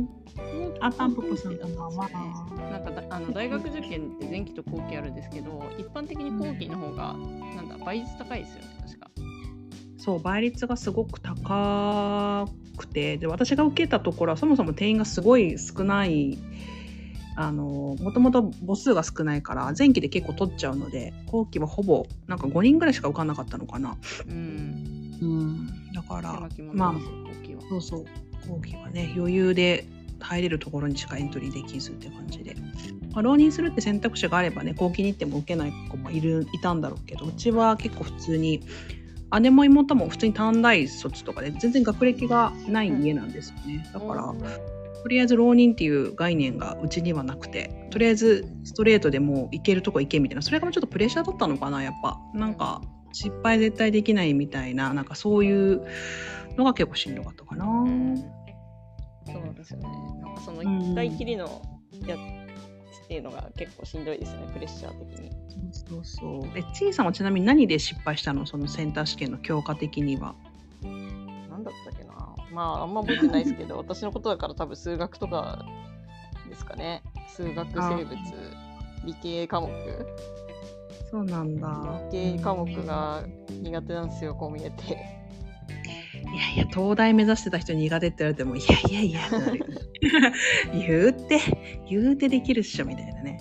[0.80, 2.10] あタンポポさんこんばんは
[2.71, 7.13] なんかだあの大学受験って前期と後期あるんですけど一般的に後期の方が
[7.56, 9.10] なんだ倍率高いですよね確か。
[10.03, 16.37] そう倍率がすごく高くてで私が受けたところはそもそも定員がすごい少ない
[17.37, 25.17] あのもともと母数が少ないから前期で結構取っちゃうので後期はほぼなんか5人ぐらいしか受かんなかったのかな、うん。
[25.21, 27.23] うん、だからまあ。
[27.69, 28.05] そうそう
[28.49, 29.85] 後期はね余裕で
[30.19, 32.55] 入れるところにしかエントリーできずって感じで、
[33.13, 38.61] まあ、浪人するって選択肢があればね後期日程も受けない子もいるいたんだろうけどうちは結構普通に
[39.39, 43.89] 姉も妹も普通に短大卒とかで全然学歴がない家なんですよね。
[43.93, 44.33] だから、
[45.03, 52.19] とりあえず浪人っていう概念がうちにはなくてとりあえずストレートでもう行けるとこ行けみたいなそれがちょっとプレッシャーだったのかなやっぱ。
[52.33, 55.85] なんか失敗絶対できないみたいななんかそういう
[56.57, 57.65] のが結構しんどかったかな。
[57.65, 58.17] うん。
[59.25, 59.89] そうですよね。
[60.21, 60.91] なんかそのうん。
[60.91, 61.61] 一回きりの
[62.07, 62.42] やつ
[63.03, 65.31] っていうのが結構しんどいですね、プレッシャー的に。
[65.71, 68.45] そうそうえちいさんはちなみに何で失敗したの？
[68.45, 70.35] そのセンター試験の教科的には。
[70.81, 72.13] なんだったっけな？
[72.51, 75.65] まあ、あんま覚えてないですけど、 私のことだから多分数学とか
[76.49, 77.01] ですかね。
[77.27, 78.15] 数学、あ生物、
[79.05, 79.69] 理系科目。
[81.09, 82.01] そうなんだ。
[82.11, 85.23] 理系科目が苦手なんですよ、こう見えて。
[86.33, 89.21] いやいや東大目指してた人に苦手って言われてもいやいやいや
[90.73, 91.39] 言うて
[91.87, 93.39] 言うてできるっしょみたいなね。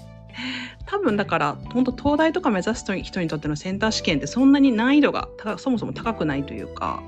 [0.87, 7.03] 多分だから本当東大とか目指す人にとってのセンター試験ってそんなに難易度が高そもそも高くないというか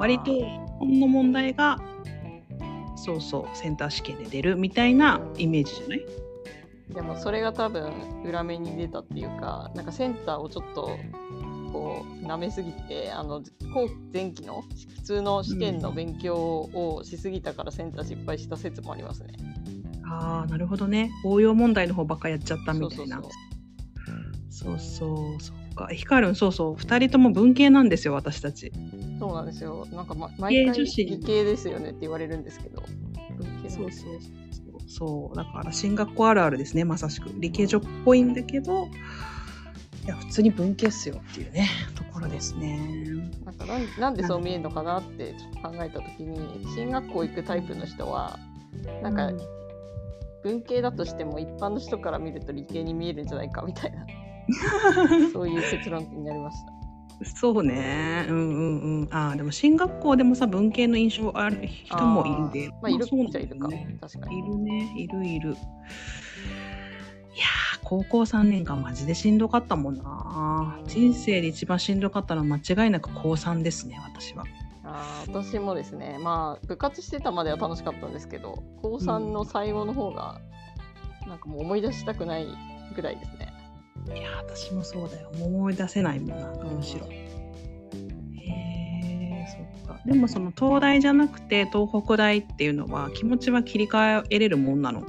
[0.00, 0.24] 割と
[0.78, 1.78] この問題が
[2.96, 6.06] そうそうセンター試験で出るみたいなイメージじゃない？
[6.94, 7.92] でもそれが多分
[8.24, 10.98] 裏目に出たっていうかなんかセンターをちょっと
[11.72, 14.62] こう舐めすぎてあの後前期の
[14.96, 19.34] 普通の試験の勉強をしすぎたからセンター失敗した説もありますね。
[20.04, 21.10] ああなるほどね。
[21.24, 23.22] 応用問題の方ばっかやっちゃったみたいな。
[24.50, 25.68] そうそうそう。
[25.78, 25.88] か。
[25.88, 26.74] ヒカルンそうそう。
[26.74, 28.72] 2人とも文系なんですよ私たち。
[29.18, 29.86] そうそうなんですよ。
[29.92, 32.82] なんか、ま、毎回理系ですよねって言われるんですけど。
[33.36, 34.18] 文系なんですね
[34.88, 35.36] そう。
[35.36, 37.30] だから進学校あるあるですねまさしく。
[37.38, 38.88] 理系女っぽいんだけど
[40.08, 42.80] いや普通に文系っすよっていうねところですね。
[43.44, 48.38] なんかなんなんでそう見えるのかなってちょっと考えた時に進学校行くタイプの人は
[49.02, 49.38] なんかうん
[50.42, 54.06] 文系だとしても一般の人から見ると理系に見えるんじゃないかみたいな
[55.30, 56.72] そういう結論になりました。
[57.24, 58.24] そうね。
[58.28, 59.08] うんうんうん。
[59.10, 64.38] ああでも進学校でもさ文系の印象ある人もいるんでまあいるっちゃいるか、ね確かに。
[64.38, 64.92] いるね。
[64.96, 65.56] いるいる
[67.88, 70.78] 高校3年間マジでしんどかったもんな。
[70.84, 74.44] 人生で一番しんどかったのは間違いなく高3ですね私は。
[74.84, 76.18] あー私もですね。
[76.22, 80.38] まあ部活してたまでは楽しかったんですけど高3の最後の方が
[81.26, 82.46] なんかもう思い出したくない
[82.94, 83.54] ぐらいですね。
[84.14, 85.30] いやー私もそうだよ。
[85.40, 87.26] 思い出せないもんなんかむしろ、へ
[88.42, 89.56] えそ
[89.92, 89.98] っか。
[90.04, 95.00] でもその東大じゃなくて東北大っていうのは気持ちは切り替えれるもんなの？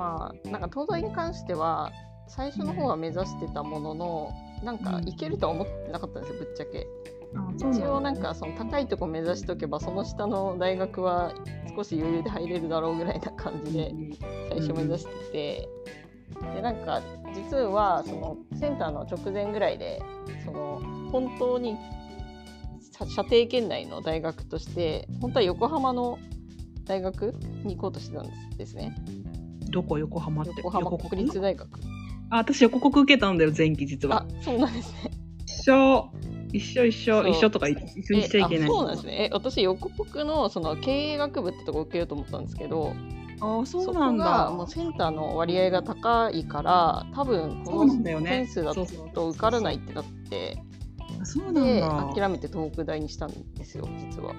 [0.00, 1.92] まあなんか東大に関しては
[2.26, 4.30] 最初の方は目指してたものの
[4.64, 6.86] なんかうんいけるとは思ってなかったんですよぶっちゃけ。
[7.36, 11.34] あ一応なんかその高いとこ目指しとけばその下の大学は
[11.76, 13.94] 少し余裕で入れるだろうぐらいな感じで
[14.48, 15.68] 最初目指してて、
[16.54, 17.02] でなんか
[17.34, 20.02] 実はそのセンターの直前ぐらいで
[20.44, 20.80] その
[21.12, 21.76] 本当に
[22.90, 26.18] さ射程圏内の大学として本当は横浜の
[26.86, 27.34] 大学
[27.64, 28.94] に行こうとしてたんですですね
[29.70, 30.52] どこ横浜って？
[30.58, 31.68] 横浜国立大学。
[32.30, 34.22] あ私横国受けたんだよ前期実は。
[34.22, 35.10] あそうなんですね。
[35.46, 36.10] 一緒。
[36.52, 37.26] 一緒一緒。
[37.28, 38.68] 一緒とか一緒にしちゃいけない。
[38.68, 39.30] そうなんですね。
[39.30, 42.94] え私横国のその経営学部ってとこ受けようと思ったんですけど
[43.40, 44.24] あそうなんだ。
[44.24, 50.58] がもうセンターの割合が高いから多分この点数だと受からないってなって
[51.20, 54.34] あそうなんでだ諦めて東北大にしたんですよ実は。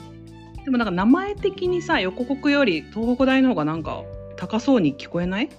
[0.64, 4.04] でもなんか名前的にさ横国より東北大の方がなんか
[4.42, 5.50] 高そうに聞こえない？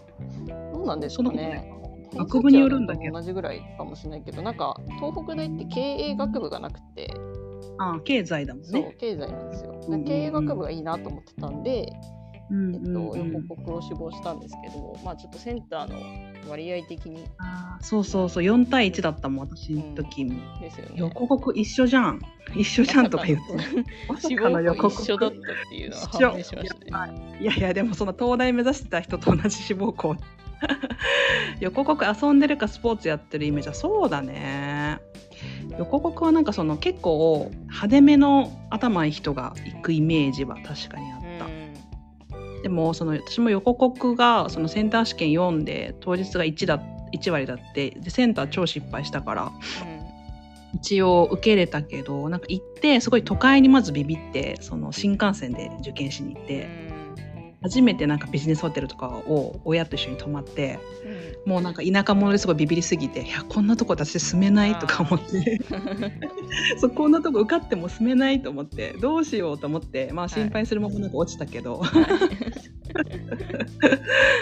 [0.73, 1.73] どうなんですかね。
[2.17, 3.09] 学部によるんだけ？
[3.11, 7.15] ど同じぐらいかもしれないけどなんか東北大って経営学部がなくて、
[7.79, 9.81] あ経済だもんそうね経済なんですよ。
[10.05, 12.12] 経営学部がいいなと思ってたんで、うん
[12.53, 13.33] えっと、うんうん。
[13.33, 17.25] 横国を志望したんですけど、まあちょっとセンターの割合的に。
[17.81, 18.45] そうそうそう。
[18.45, 20.95] 4対1だったもん私の時も、ですよね。
[20.97, 22.21] 横国一緒じゃん。
[22.55, 24.21] 一緒じゃんとか言って。
[24.21, 27.39] 志望横国校一緒だったっていうのは判明しましたね。
[27.41, 30.17] いやいやでもその東大目指してた人と同じ志望校。
[31.61, 35.01] 横国遊んでるかスポーツやってるイメージはそうだね。
[35.79, 41.22] 横国はなんかその結構派手めの頭いい人が行くイメージは確かにあった、
[42.63, 46.81] でもその私も横国がそのセンター試験読んで当日が1だ
[47.13, 49.53] 1割だってでセンター超失敗したから。
[50.75, 56.67] 一応受け入れたけどなんか行ってすごい都会にまずビビってその新幹線で受験しに行って、
[57.63, 60.79] 初めてなんかビジネスホテルとかを親と一緒に泊まって
[61.47, 65.61] もうなんか田舎者ですごいビビりすぎていやこんなとこ私住めないとか思って
[66.79, 71.91] そうこんなとこ受かっても住めないと思ってどうしようと思ってまあ心配するままなんか落ちたけど、 だ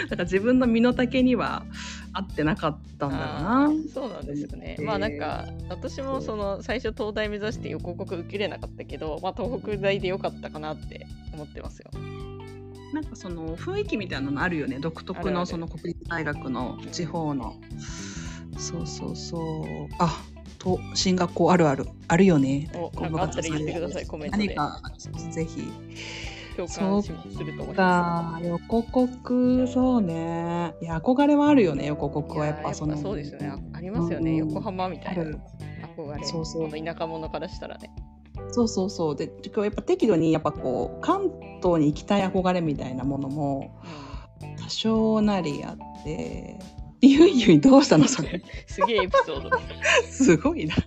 [0.09, 1.65] から自分の身の丈には
[2.13, 3.67] 合ってなかったんだな。
[3.69, 4.77] ーそうなんですよね。
[4.79, 11.91] まあなんか私もその最初東大目指して横国受けれなかったけど、まあ東北大でよかったかなって思ってますよ。
[12.93, 14.79] なんかその雰囲気みたいなのあるよね。
[14.79, 17.55] 独特のその国立大学の地方の。
[18.57, 19.65] そうそうそう。
[19.97, 20.23] あ
[20.59, 21.87] と進学校あるある。
[22.07, 22.69] あるよね。
[22.73, 24.05] おなんかあったら言ってください。
[24.05, 24.47] コメントで。
[24.47, 24.81] 何か
[25.31, 25.71] ぜひ。
[26.57, 30.73] 共感しすると思いまか横国そうね。
[30.81, 32.27] いや憧れはあるよね横す。
[32.27, 33.47] 国はやっぱそのそうですよね。
[33.47, 34.31] あありますよね。
[34.31, 34.37] うん。
[34.49, 35.23] 横浜みたいな。
[35.23, 36.25] 憧れ。
[36.25, 36.69] そうそう。
[36.69, 37.89] 田舎者からしたらね。
[38.49, 39.15] そうそうそう。
[39.15, 43.79] で今日やっぱ適度にやっぱこう関東に行きたい憧れみたいなものも
[44.63, 46.57] 多少なりあって
[47.01, 48.41] ゆいゆいどうしたのそれ。
[48.67, 49.57] すげえエピソード。
[50.09, 50.75] すごいな。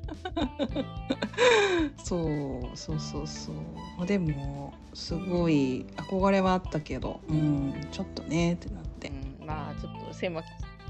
[2.04, 3.52] そうそうそうそ
[4.00, 4.06] う。
[4.06, 10.42] でもすごい憧れはあったけどうんちょっとねってなって、うん、まあちょっと狭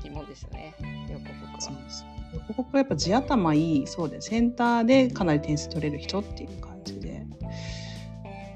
[0.05, 0.75] きもんでしたね。
[1.11, 1.81] 横国そうは。
[1.89, 2.09] そう
[2.49, 7.23] 横国はやっぱ地頭いいそうでセンターでかなり点数取れる人っていう感じで。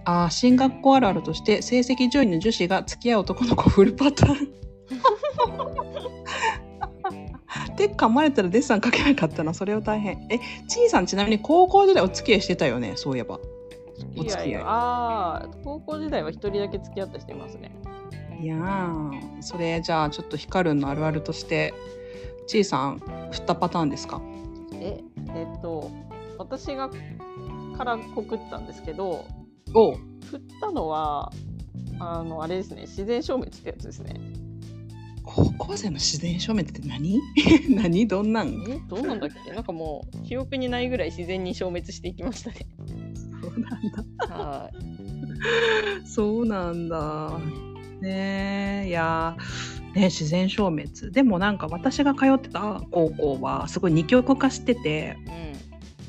[0.04, 4.48] ああ進学校あるあるとして成績上位の女子が付き合う男の子フルパターン。
[7.76, 10.26] で噛まれたらデッサン書けなかったなそれは大変。
[10.30, 13.38] えちいさんちなみに高校時代お付き合いしてたよねそういえば。
[14.16, 14.62] お付き合い。
[14.64, 17.70] ああ、高校時代は一人だけ付き合った人いますね。
[18.40, 21.74] いやーそれじゃあちょっとヒカルンのあるあるとして
[22.46, 22.98] ちいさん
[23.32, 24.20] 振ったパターンですか？
[24.74, 25.00] え、
[25.34, 25.90] えっと、
[26.38, 26.88] 私が
[27.76, 29.24] から告ったんですけど
[29.74, 31.32] お振ったのは
[31.98, 34.20] あのあれですね自然消滅ってやつですね。
[35.24, 37.20] 高校生の自然消滅って何？
[37.68, 38.06] 何？
[38.06, 38.64] どんなん？
[38.68, 39.52] えどうなんだっけ？
[39.52, 42.56] なんかもう記憶にないぐらい自然に消滅していきましたね。
[43.42, 44.34] そうなんだ。
[44.36, 46.06] はい。
[46.08, 47.38] そうなんだ。
[48.00, 48.82] ね。
[48.84, 51.10] え、いやー、ね、自然消滅。
[51.12, 55.16] でもなんか私が通ってた高校はすごい二極化してて、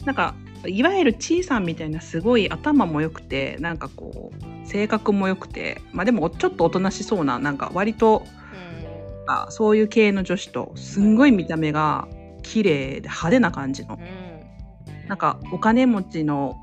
[0.04, 9.32] うなんかいわゆるちいさんみたいなすごい頭も良くて、なんかこう性格も良くて、まあでもちょっとおとなしそうな、なんか割とんうん。
[9.32, 12.08] あそういう系の女子と、すんごい見た目が
[12.44, 15.08] 綺麗で派手な感じの、うん。
[15.08, 16.58] なんかお金持ちの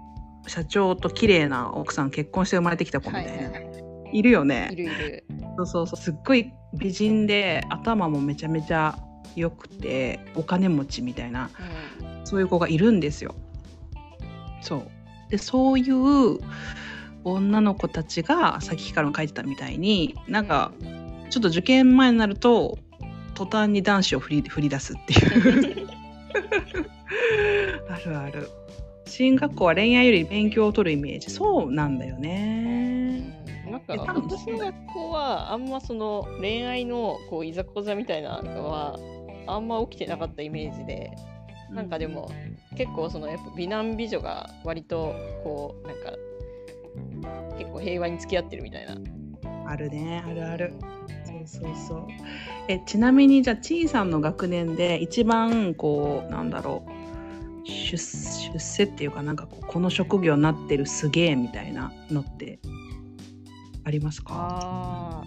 [0.46, 3.65] 社長と綺麗な奥さん結婚して生まれてきた子みたいな、はいはい
[4.12, 4.68] いるよね。
[4.72, 5.24] いるいる。
[5.56, 5.96] そうそうそう。
[5.96, 8.98] すっごい美人で頭もめちゃめちゃ
[9.34, 11.50] 良くてお金持ちみたいな
[12.00, 12.26] うん。
[12.26, 13.34] そういう子がいるんですよ。
[14.60, 14.88] そう。
[15.30, 16.38] でそういう
[17.24, 20.72] 女の子たちがさっきからも書いてたみたいになんか
[21.30, 22.78] ちょっと受験前になると
[23.34, 25.88] 途端に男子を振り振り出すっていう。
[27.88, 28.48] あるある。
[29.06, 31.30] 進学校は恋愛より勉強を取るイメージ。
[31.30, 38.98] そうなんだよねなんか私の学校はあんまその恋愛のこういざこざみたいなのは
[39.46, 41.12] あんま起きてなかったイメージで
[41.70, 42.30] なんかでも
[42.76, 46.12] 結構そのやっぱ美男美女が割とこうなんか
[47.58, 48.96] 結構平和に付き合ってるみたいな。
[49.68, 50.22] あるね。
[50.24, 50.74] あるある。
[51.24, 52.06] そうそうそう。
[52.68, 56.90] えちなみにじゃあちいさんの学年で一番こうなんだろう
[57.66, 62.60] 出出世っていうかなんかこの職業になってるすげえみたいなのって
[63.86, 65.22] ありますか？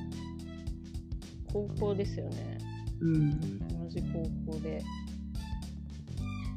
[1.54, 2.58] 高校ですよね。
[3.00, 3.40] うん。
[3.40, 4.84] 同じ高校で。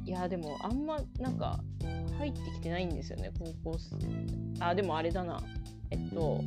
[0.04, 1.60] いやでもあんまなんか
[2.18, 3.96] 入ってきてないんですよね高校生
[4.58, 5.40] あでもあれだな。
[5.90, 6.42] えっと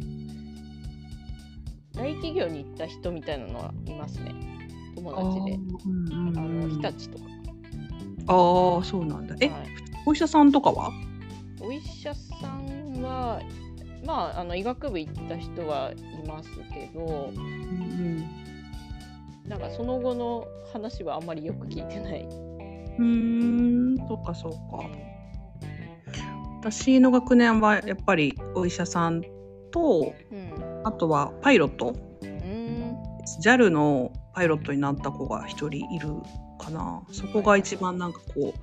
[1.93, 4.35] 大企業に行った人みたいなのはいますね。
[4.95, 5.53] 友達で。
[5.53, 7.23] あうんの日立とか、
[8.27, 9.35] ああそうなんだ。
[9.39, 9.67] え、はい。
[10.05, 10.91] お医者さんとかは？
[11.61, 13.41] お医者さんは
[14.05, 18.45] まああの医学部行った人はいますけどうん
[19.47, 22.27] なんかその後の話はあんまりよく聞いてない。
[22.97, 24.89] うんそうかそうか。
[26.61, 29.21] 私の学年はやっぱりお医者さん
[29.71, 31.95] とうん、あとはパイロット。
[33.43, 36.09] JAL のパイロットになった子が一人いる
[36.59, 37.03] かな。
[37.11, 38.59] そこが一番なんかこう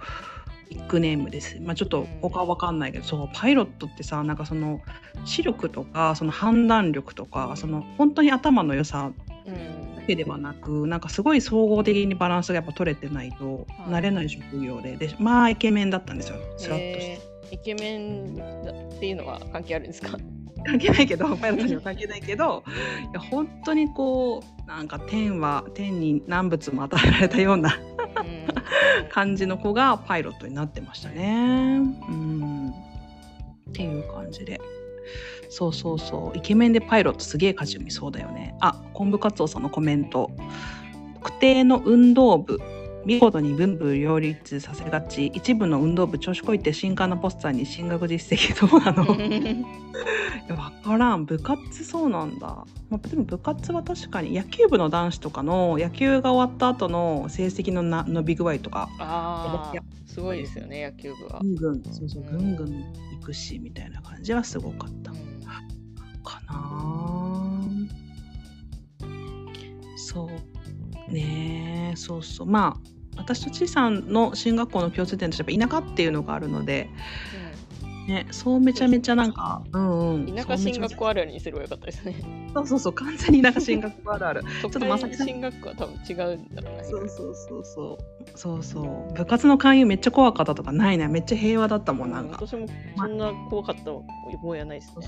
[0.72, 1.58] ビッグネームです。
[1.60, 4.80] まあちょっと他は分かんないけどそうパイロットってさなんかその
[5.24, 9.12] 視力とかその判断力とかその本当に頭の良さ
[9.46, 13.90] うんだけではなくなんかすごい総合的にバランスがやっぱ取れてないとはい。
[13.90, 14.96] 慣れない職業で。
[14.96, 16.36] でまあイケメンだったんですよ。
[16.56, 17.12] スラッとして。
[17.12, 17.54] えー。
[17.54, 20.16] イケメンだっていうのは関係あるんですか？
[20.64, 22.62] 関係ないけどパイロットには関係ないけど
[23.10, 28.21] いや本当にこうなんか天は天に何物も与えられたようなうん
[29.10, 31.78] 感じの子がパイロットになってましたね。
[32.08, 32.72] うん
[33.70, 34.60] っていう感じで。
[35.48, 36.38] そうそうそう。
[36.38, 38.54] イケメンでパイロットすげえ勝ち組そうだよね。
[38.60, 40.30] あ、昆布カツオさんのコメント。
[41.14, 42.58] 特定の運動部。
[43.04, 45.26] 見事に文武両立させがち。
[45.26, 48.68] 一部の運動部調子こいて新刊のポスターに進学実績。
[48.68, 49.04] どうなの？
[49.16, 51.24] いやわからん。
[51.24, 58.88] 部活そうなんだ、まあ、でも部活は確かに野球部の男子とかの野球が終わった後の成績のな伸び具合とか。
[58.98, 61.40] ああすごいですよね野球部は。
[61.42, 61.48] ぐ。
[61.48, 61.82] んぐん。
[61.84, 62.38] そうそううん。
[62.38, 65.10] ぐんぐん行くしみたいな感じはすごかった。
[65.12, 65.18] うん。
[66.22, 67.60] かな
[69.96, 70.28] そう
[71.08, 71.90] ね。
[71.92, 72.46] えそうそう。
[72.46, 76.88] まあ私とちいさんの進学校の共通点としてやっぱ田舎っていうのがあるので、
[78.08, 80.14] ね、そうめちゃめちゃなんかうん。
[80.14, 82.14] うん田舎進学校校あるあるにすればよかったですね。
[82.54, 82.92] そうそうそう。
[82.92, 84.42] 完全に田舎進学校あるある。
[84.62, 86.84] 都とまさき進学校は多分違うんだろうな。
[86.84, 87.98] そうそうそうそ
[88.34, 88.38] う。
[88.38, 89.14] そうそう。
[89.14, 91.08] 部活の勧誘めっちゃ怖かったとかないな。
[91.08, 92.38] めっちゃ平和だったもんなんか。
[92.40, 92.66] 私も
[92.96, 95.06] そんな怖かった覚えはないですね。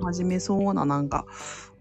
[0.00, 1.24] 真面目そうななんか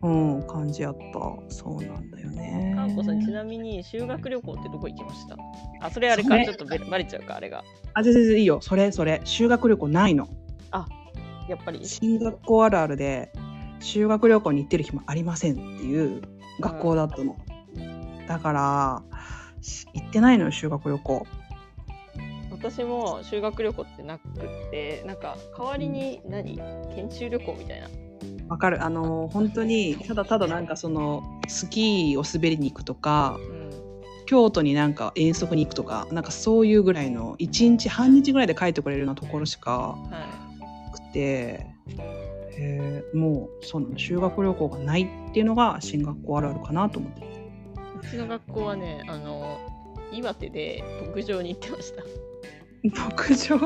[0.04, 0.48] うん。
[0.48, 1.20] 感じやった。
[1.50, 2.74] そうなんだよね。
[2.76, 5.38] かんこさんちなみに修学旅行ってどこ行きました？
[5.82, 7.64] あそれあれかちょっとべバレちゃうかあれが。
[7.94, 8.60] あ全然いいよ。
[8.62, 9.22] それそれ。
[9.24, 10.28] 修学旅行ないの。
[11.50, 11.86] やっぱり？
[11.86, 13.32] 進学校あるあるで
[13.82, 16.22] 修学旅行に行ってる暇ありませんっていう
[16.62, 17.36] 学校だったの、
[18.30, 19.04] だから
[19.62, 21.28] し行ってないのよ修学旅行。
[22.50, 24.32] 私も修学旅行ってなくっ
[24.72, 26.56] てなんか代わりに何？
[26.96, 27.90] 研修旅行みたいな。
[28.54, 33.40] わかるあの本当にただただなんかそのスキーを滑りに行くとか
[34.28, 39.98] 京都になんか遠足に行くとかなんかそういうぐらいの1日半日ぐらいで帰ってくれるようなところしかは
[41.14, 47.22] て、えーもうその修学旅行がないっていうのが進学校あるあるかなと思って。
[48.02, 49.60] うちの学校はねあの
[50.12, 52.04] 岩手で牧場に行ってました
[52.84, 53.60] 牧場？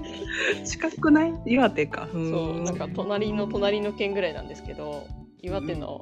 [0.64, 1.32] 近くない？
[1.46, 2.08] 岩手か。
[2.12, 2.18] そ
[2.58, 5.06] うなんか隣の隣の県ぐらいなんですけど
[5.42, 6.00] 岩手の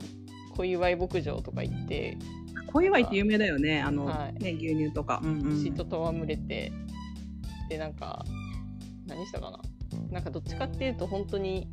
[0.57, 2.17] 小祝牧場とか行って
[2.73, 3.81] 小祝って有名だよね。
[3.83, 4.43] あの、はい。
[4.43, 5.21] ね牛乳とか。
[5.23, 5.57] うんうん。
[5.59, 6.73] 牛と戯れて。
[7.69, 8.25] でなんか
[9.07, 9.61] 何したかな？
[10.11, 11.69] なんかどっちかっていうと本当に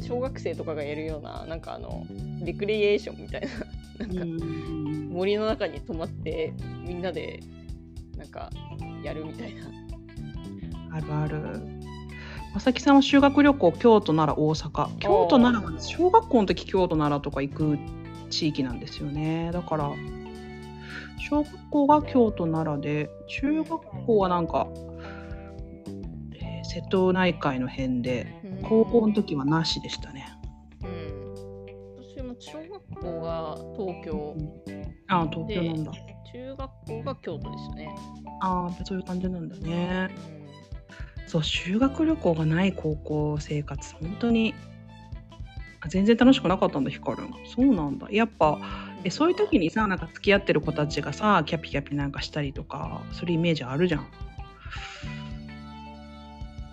[0.00, 2.06] 小学生とかがやるようななんかあの
[2.44, 3.48] レクリエーションみたいな
[4.06, 5.08] なんかうん。
[5.12, 6.52] 森の中に泊まって
[6.86, 7.40] みんなで
[8.16, 8.50] なんか
[9.04, 9.62] やるみたいな
[10.92, 11.60] あるある。
[12.54, 14.98] まさきさんは修学旅行京都奈良大阪。
[14.98, 17.78] 京都奈良は小学校の時京都奈良とか行く
[18.28, 19.50] 地域なんですよね。
[19.52, 19.90] だから
[21.18, 24.66] 小学校が京都奈良で中学校はなんか、
[26.34, 28.26] えー瀬戸内海の辺で
[28.62, 30.26] 高校の時はなしでしたね、
[30.82, 31.24] うん。
[32.02, 32.70] 私も小学
[33.00, 34.36] 校が東京。
[35.08, 35.92] ああ東京なんだ。
[36.32, 37.94] 中学校が京都でしたね、
[38.40, 40.08] ああそういう感じなんだね。
[40.38, 40.41] う
[41.32, 44.54] そう修学旅行がない高校生活本当に
[45.80, 47.30] あ全然楽しくなかったんだヒカルン。
[47.46, 48.06] そうなんだ。
[48.10, 48.60] やっぱん
[49.02, 54.06] えそういう時にさなんか付き合ってる子たちがさキャピキャピなんかしたりとかするイメージあるじゃん。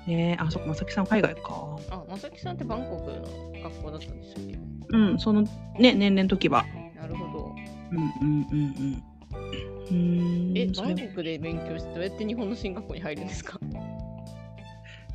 [0.08, 1.78] ねえあそっかまさきさん海外か。
[1.90, 4.60] あまさきさんってバンコクの学校だったんでしたっけ？
[4.90, 5.44] うんその
[5.80, 6.66] ね年齢の時は。
[7.00, 7.56] なるほど。
[7.92, 9.04] うんうんうんうん。
[9.88, 13.58] うーんえバンコクで勉強してどうやって日本の進学校に入るんですか？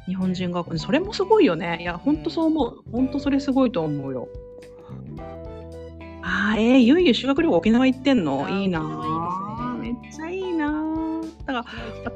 [0.07, 1.79] 日本人学校それもすごいよね。
[1.81, 2.83] いやほんとそう思う。
[2.91, 4.29] ほんとそれすごいと思うよ。
[6.23, 8.49] あーえー、ゆいゆい修学旅行沖縄行ってんの？
[8.49, 10.73] いいな沖縄いいめっちゃいいな
[11.47, 11.65] だか
[12.07, 12.13] ら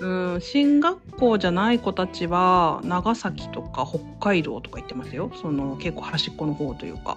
[0.00, 5.30] うん、進学校じゃない子たちは長崎とか北海道とか行ってますよ。
[5.40, 7.16] その結構端っこの方というか。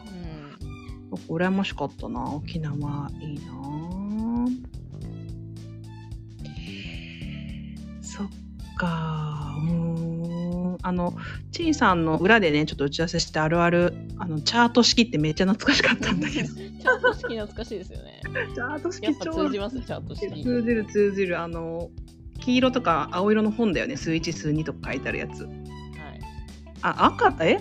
[1.11, 1.37] うん。
[1.37, 2.23] 羨ましかったな。
[2.33, 3.51] 沖縄いいな
[8.01, 8.27] そっ
[8.77, 9.16] か
[10.87, 11.13] あの
[11.51, 16.47] ちいさんの裏でねちょっと打ち合わせしてあるあるあのチャート式ってめっちゃ懐かしかったんだけど。
[16.55, 18.21] チャート式懐かしいですよね。
[18.23, 20.43] チャート式やっぱ超通じます、チャート式。
[20.43, 21.41] 通じる通じる。
[21.41, 21.89] あの
[22.39, 23.97] 黄色とか青色の本だよね。
[23.97, 25.43] 数1数2とか書いてあるやつ。
[25.43, 25.53] はい。
[26.83, 27.59] あ赤え？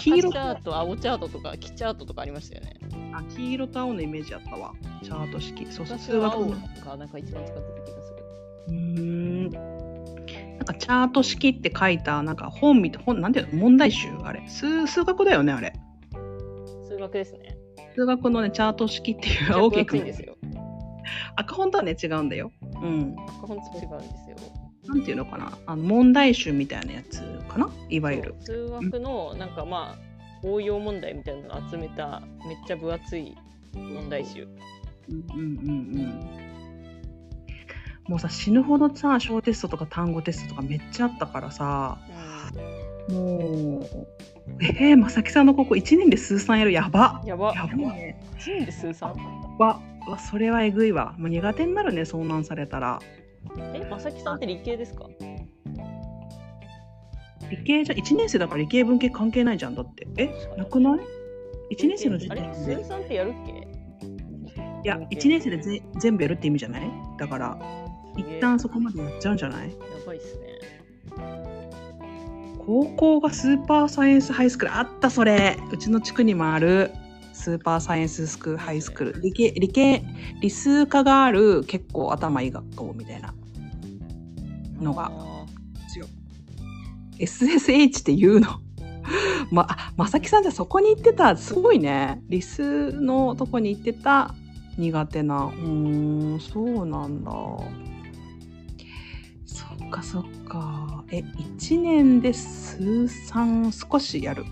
[0.00, 0.30] 黄色。
[0.30, 2.80] とチャート、青チャートとか、黄チャートとかありましたよね。
[3.12, 4.72] あ黄色と青のイメージあったわ。
[5.04, 5.66] チャート式。
[5.66, 6.56] そう数学の。
[6.84, 8.24] がなんか一番使ってた気がする。
[8.68, 9.83] うーん
[10.64, 14.42] なんかチャート式って書いたなんか本みた本なんていうの問題集あれ。
[14.48, 15.74] 数数学だよねあれ。
[16.88, 17.58] 数学ですね。
[17.94, 20.38] 数学のねチャート式っていう大 大きくきいんですよ。
[21.36, 22.50] 赤本とはね違うんだよ。
[22.62, 23.14] うん。
[23.38, 24.36] 赤本と違うんですよ。
[24.86, 25.58] なんていうのかな。
[25.66, 27.68] あの問題集みたいなやつかな？
[27.90, 28.34] いわゆる。
[28.40, 33.36] 数学のなんかまあ応用問題みたいなのを集めためっちゃ分厚い
[33.74, 34.48] 問題集。
[35.10, 35.68] うんうんうん
[36.38, 36.43] うん
[38.08, 41.98] もうさ死ぬほどさ小テストとか単語テストとかめっちゃあったからさ
[43.08, 43.86] もう
[44.60, 46.72] えー、まさきさんのここ1年で数三やる？
[46.72, 47.22] やば。
[47.24, 47.54] やば。
[47.54, 48.22] やばいね。
[48.38, 49.14] 1年で数三
[49.58, 51.14] わわそれはえぐいわ。
[51.18, 53.00] もう苦手になるね遭難されたら。
[53.74, 55.06] え、まさきさんって理系ですか？
[57.50, 60.06] 理系じゃ1年生だから理系文系関係ないじゃんだって。
[60.18, 61.00] えなくない
[61.74, 62.42] ?1 年生の時あれ？
[62.42, 63.52] 点で数三ってやるっけ？
[64.84, 66.82] いや1年生でぜ全部やるって意味じゃない？
[67.18, 67.58] だから
[68.16, 69.68] 一旦そこまでやっちゃうんじゃない？
[69.70, 69.74] や
[70.06, 70.54] ばいっすね。
[72.66, 75.58] 高校がスーパーサイエンスハイスクールあったそれ。
[75.72, 76.92] うちの地区にもある
[77.34, 79.20] スーパーサイエンススクールハイスクール。
[79.20, 80.02] 理系理系
[80.40, 83.34] 理数科がある結構頭いい学校みたいな。
[84.80, 85.10] のが。
[85.14, 85.46] あ
[85.92, 86.08] 強い
[87.18, 88.48] SSH って言うの？
[89.52, 91.36] まあまさきさんじゃそこに行ってた。
[91.36, 92.22] すごいね。
[92.28, 94.34] 理数のとこに行ってた。
[94.78, 95.44] 苦手な。
[95.44, 97.30] うーんそうなんだ
[99.96, 101.04] かそっか。
[101.10, 104.44] え1年で数三少しやる？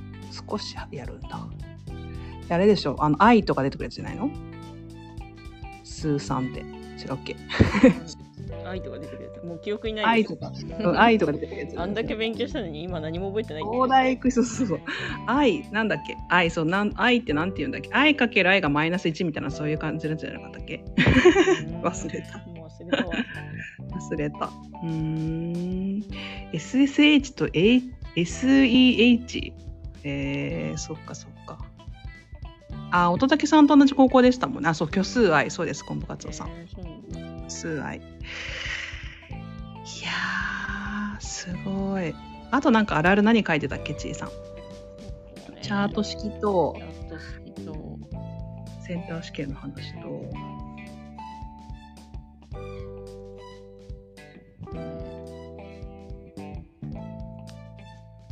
[0.49, 1.47] 少しやるんだ。
[2.49, 2.97] あれでしょ？
[3.01, 4.31] あの愛とか出てくるやつじゃないの？
[5.85, 6.61] 数三って。
[6.61, 6.65] 違
[7.09, 7.33] うっけ？
[7.35, 8.13] ー
[8.69, 9.45] 愛とか出てくるやつ。
[9.45, 10.05] もう記憶にない。
[10.05, 11.81] 愛とか、 うん愛とか出てくるやつ。
[11.81, 14.81] あんだけ勉強したのに今何も覚えてない東大行くそうそうそう。
[15.27, 16.17] 愛なんだっけ？
[16.29, 17.91] 愛そうなん愛ってなんて言うんだっけ？
[17.93, 20.85] 愛かける愛がマイナス1みたいなそういう感じのやつじゃなかったっけ？
[21.83, 22.39] 忘れた
[22.85, 23.15] 忘れたわ。
[23.93, 24.47] 忘れた。
[24.47, 26.05] うーん。
[26.53, 27.83] SSH と、A、
[28.17, 29.53] SEH
[30.05, 31.59] えー、そっかそっか。
[32.91, 34.69] あ乙武さんと同じ高校でしたもんね。
[34.69, 36.51] あそう虚数愛そうですコンボカツオさん。
[37.49, 38.01] 数愛い
[40.03, 42.15] やーすごい。
[42.51, 44.29] あとなんかあるある何書いてたっけちいさん。
[45.63, 46.77] チャート式と、
[48.85, 50.09] センター試験の話と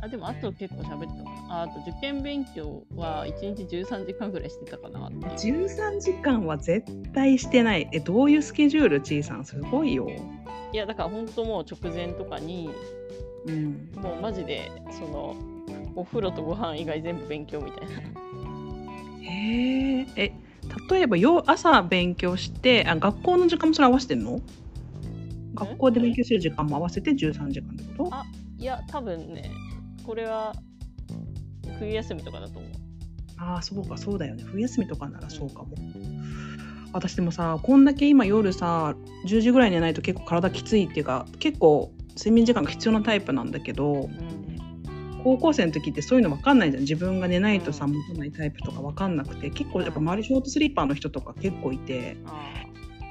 [0.01, 1.59] あ、でもあと結構喋ったかな。
[1.59, 5.65] ああと受験勉強は1日13時間ぐらいしてたかなっていう。
[5.65, 7.87] 13時間は絶対してない。
[7.93, 9.01] えどういうスケジュール？
[9.01, 10.07] ちいさんすごいよ。
[10.73, 12.69] いや、だから本当もう直前とかに、
[13.45, 13.89] うん。
[13.95, 15.35] もうマジで、その、
[15.95, 17.93] お風呂とご飯以外全部勉強みたいな。
[19.23, 20.31] へええ
[20.89, 24.39] 例えばよ朝勉強してあ学校の時間もそれ合わせてんの？
[25.53, 28.15] 学校で勉強する時間も合わせて13時間ってこと？
[28.15, 28.23] あ
[28.57, 29.51] いや、多分ね、
[30.03, 30.53] これは
[31.79, 32.71] 冬休みとかだと思う。
[33.37, 35.69] ああそうかそうだよね冬休みとかならそうかも、
[36.93, 38.95] 私でもさこんだけ今夜さ
[39.27, 44.41] 10時ぐらいに寝ないと結構体きついっていうか結構睡眠時間が必要なタイプなんだけどうん。
[45.23, 52.63] 高校生の時ってそういうの分かんないじゃん自分が寝ないとさ持たないタイプとか分かんなくて結構やっぱ周りショートスリーパーの人とか結構いてあ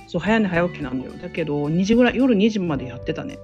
[0.09, 3.39] そう早寝早起きなんだよだけど2時ぐらい夜2時までやってたね。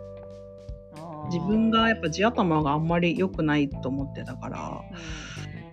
[1.30, 4.80] 自分がやっぱ地頭があんまり良くないと思ってたから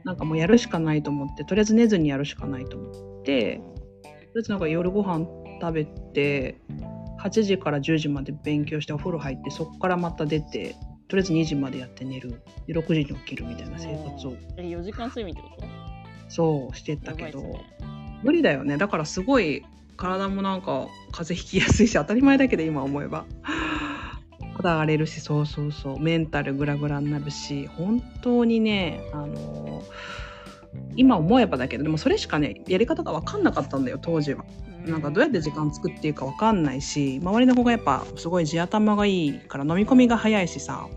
[0.03, 5.25] うなんかもうやるしかないと思ってとりあえず寝ずにやるしかないと思ってん、とりあえずなんか夜ご飯
[5.61, 6.61] 食べて
[7.21, 10.75] 8時から10時まで勉強してお風呂入ってそこからまた出て
[11.07, 12.41] とりあえず2時までやって寝る。
[12.65, 14.33] で6時に起きるみたいな生活を。
[14.57, 15.67] え、4時間睡眠ってこと？
[16.27, 17.59] そうしてたけど、ね。
[18.23, 18.77] 無理だよね。
[18.77, 19.63] だからすごい
[19.95, 23.25] 体もなんか風邪ひきやすいし当たり前だけど今思えば
[24.55, 25.99] 肌荒れるしそうそうそう。
[25.99, 29.83] メンタルグラグラになるし本当にねあの
[30.95, 34.45] 今思えばだけどでもそれしかねやり方が分かんなかったんだよ当時は。
[34.85, 40.87] なんかどうやって時間作っていいか分かんないし周りの子がやっぱすごい地頭がいいから飲み込みが早いしさ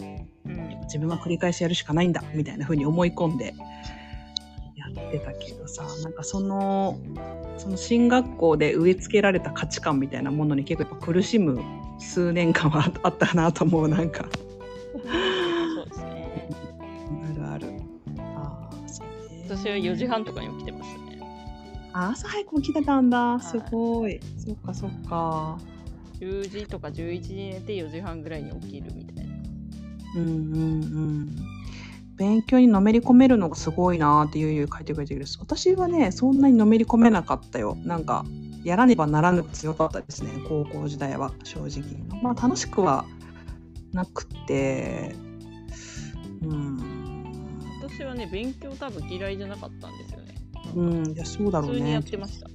[0.00, 0.80] うん。
[0.84, 3.52] 自分は繰り返しやるしかないんだみたいな風に思い込んで
[4.76, 6.98] やってたけどさなんかその
[7.58, 11.60] その進学校で植え付けられた価値観みたいなものに結構やっぱ苦しむ
[11.98, 14.26] 数年間はあったなと思うなんか。
[14.92, 16.48] そうですね。
[17.32, 17.66] あるある。
[18.18, 19.44] あーそうね。
[19.48, 21.20] 私は4時半とかに起きてましたね。
[21.92, 23.38] あ朝早く起きてたんだ。
[23.40, 25.58] すごい、そっかそっか。
[26.20, 29.32] 10時とか11時に寝て4時半ぐらいに起きるみたいな。
[30.16, 30.86] うんうんう
[31.22, 31.36] ん
[32.16, 38.24] 勉強にのめり込めるのがすごいなーってゆう書いてくれてる私はねそんなにのめり込めなかったよなんか
[38.66, 40.32] やらねばならぬが強かったですね。
[40.48, 42.20] 高校時代は正直。
[42.20, 43.04] まあ楽しくは
[43.92, 45.14] なくて。
[46.42, 47.54] うん。
[47.80, 50.34] 私はね、勉強多分嫌いじゃなかったんですよね。
[50.74, 51.12] うん。
[51.12, 52.48] いやそうだろう普通にやねってました。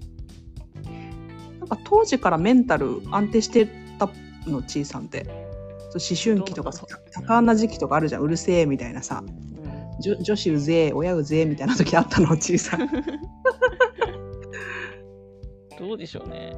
[1.60, 4.10] なんか当時からメンタル安定してた
[4.46, 5.26] のちいさんって。
[5.94, 8.22] 思春期とかさ多感な時期とかあるじゃん。
[8.24, 9.24] うるせえみたいなさ。
[9.26, 10.02] うん。
[10.02, 12.82] 女女子うぜえ親うぜえみたいな時あったのちいさん
[15.82, 16.54] どうでしょうね。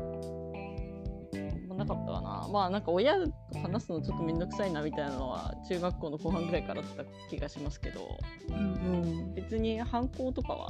[1.34, 2.48] あんまなかったかな。
[2.52, 8.18] まあなんか親と話すのちょっとめんどくさいなみたいなのは中学校の後半ぐらいからあった気がしますけど、
[8.50, 10.70] うん別に反抗とかは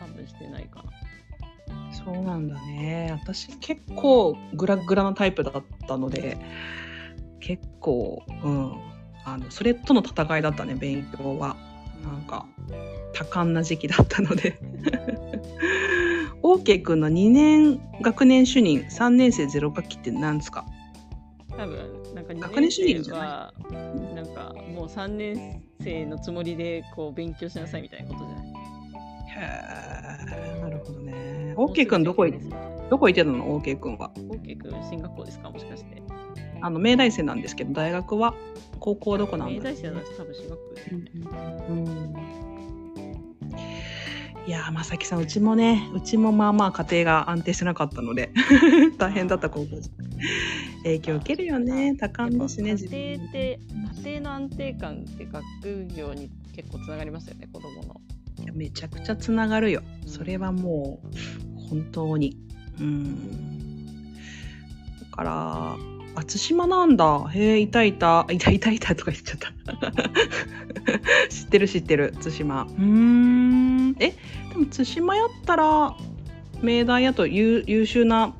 [0.00, 0.90] 多分してないかな。
[1.92, 6.38] そうなんだね私結構グラグラなタイプだったので
[7.38, 8.72] 結構うん
[9.24, 11.56] あのそれとの戦いだったね勉強は
[12.02, 12.46] なんか
[13.12, 14.58] 多感な時期だったので
[16.54, 20.66] OK 君の2年学年主任3年生ゼロ学期って何ですか？
[21.56, 23.26] 多分なんか2学年主任じゃない？
[23.26, 23.52] は
[24.14, 28.46] なんかもう3年生のつもりでこう勉強しなさいみたいなことじゃない？
[29.34, 29.38] へ
[30.58, 31.54] えなるほどね。
[31.56, 32.38] OK 君どこ行
[32.90, 34.10] どこ行ってたの？OK 君は。
[34.16, 35.50] OK 君進学校ですか？
[35.50, 36.02] もしかして。
[36.60, 38.34] あの明大生なんですけど大学は
[38.78, 41.10] 高校どこなんだ明大生だし多分進学校ですよね、
[41.68, 42.51] うん
[44.44, 48.32] いやー正木さんうちもねうちもまあまあ家庭が安定してなかったので
[48.98, 50.08] 大変だった高校時代。
[50.82, 53.60] 影響受けるよね多感だしね家庭って
[54.04, 58.00] 家庭の安定感って学業に結構つながりますよね子供の。
[58.42, 59.82] いやめちゃくちゃつながるよ。
[60.02, 60.08] うん。
[60.08, 62.36] それはもう本当に。
[62.80, 64.12] うん。
[65.00, 65.76] だから
[66.14, 67.26] あ対馬なんだ。
[67.32, 67.94] へえいたい。
[67.94, 69.52] たいたいたいたとか言っちゃった。
[71.30, 72.14] 知ってる知ってる。
[72.22, 72.62] 対馬。
[72.64, 73.96] うーん。
[73.98, 74.14] えで
[74.58, 75.96] も対馬やったら
[76.62, 78.34] 明大やと優優秀な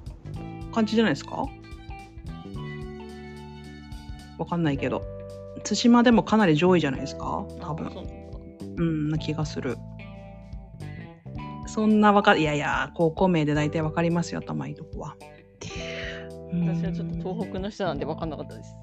[0.73, 1.47] 感じじゃないですか？
[4.39, 5.03] わかんないけど。
[5.64, 7.47] 対馬でもかなり上位じゃないですか？
[7.61, 7.87] 多分。
[8.77, 9.79] うなんな気がする。
[11.66, 15.16] そんなわかいやいや高校名で大体わかりますよ頭いいとこは。
[15.20, 15.41] うん
[16.53, 18.74] 私はちょっと東北の人なんで分かんなかったです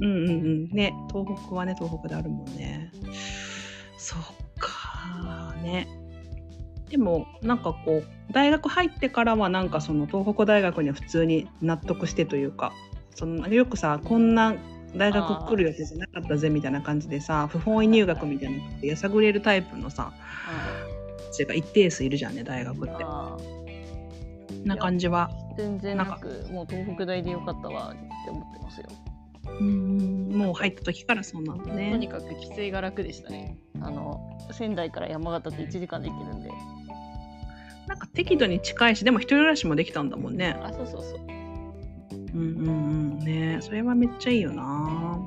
[0.00, 0.68] うんうんうん。
[0.70, 2.92] ね、東北はね、東北であるもんね。
[3.96, 4.20] そっ
[4.58, 5.88] かね。
[6.88, 12.72] でも、なんかこう、大学入ってからは、なんかその東北大学には普通に納得してというか、
[13.14, 14.54] そのよくさ、こんな
[14.96, 20.12] 大学来る予定じゃなかったぜみたいな感じでさ、不本意入学みたいなやさぐれるタイプのさ、
[21.32, 23.04] それが一定数いるじゃんね、大学って。
[24.64, 25.30] あな感じは。
[25.54, 28.86] ー全然なくもう東北大でよかったわって思ってますよ。
[29.60, 32.08] うん、もう入った時からそうなんだとねに。
[32.08, 33.58] かく帰省が楽でしたね。
[33.80, 36.50] あの仙台から山形って1時間で行けるんで。
[37.86, 40.58] なんか適度に近いし、でも一人暮らしもできたんだもんね。
[40.62, 41.38] あ、そうそうそう。
[42.34, 42.72] うんうんう
[43.14, 45.18] んねそれはめっちゃいいよな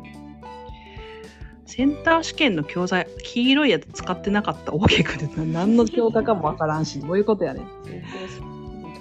[1.65, 8.51] センター試験の教材黄色いやつ使ってなかった大きくて何の教科かもわからんしどういうことやねん試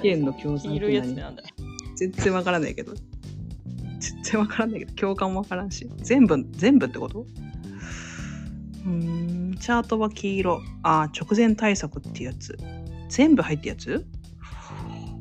[0.00, 1.42] 験の教材黄色いやつってなんだ。
[1.96, 2.94] 全然わからないけど。
[2.94, 5.88] 全然わからないけど教科もわからんし。
[5.98, 7.20] 全部全部ってこと？
[7.20, 8.90] うー
[9.52, 10.62] んチャートは黄色。
[10.82, 12.56] あ直前対策ってやつ。
[13.08, 14.06] 全部入ってやつ？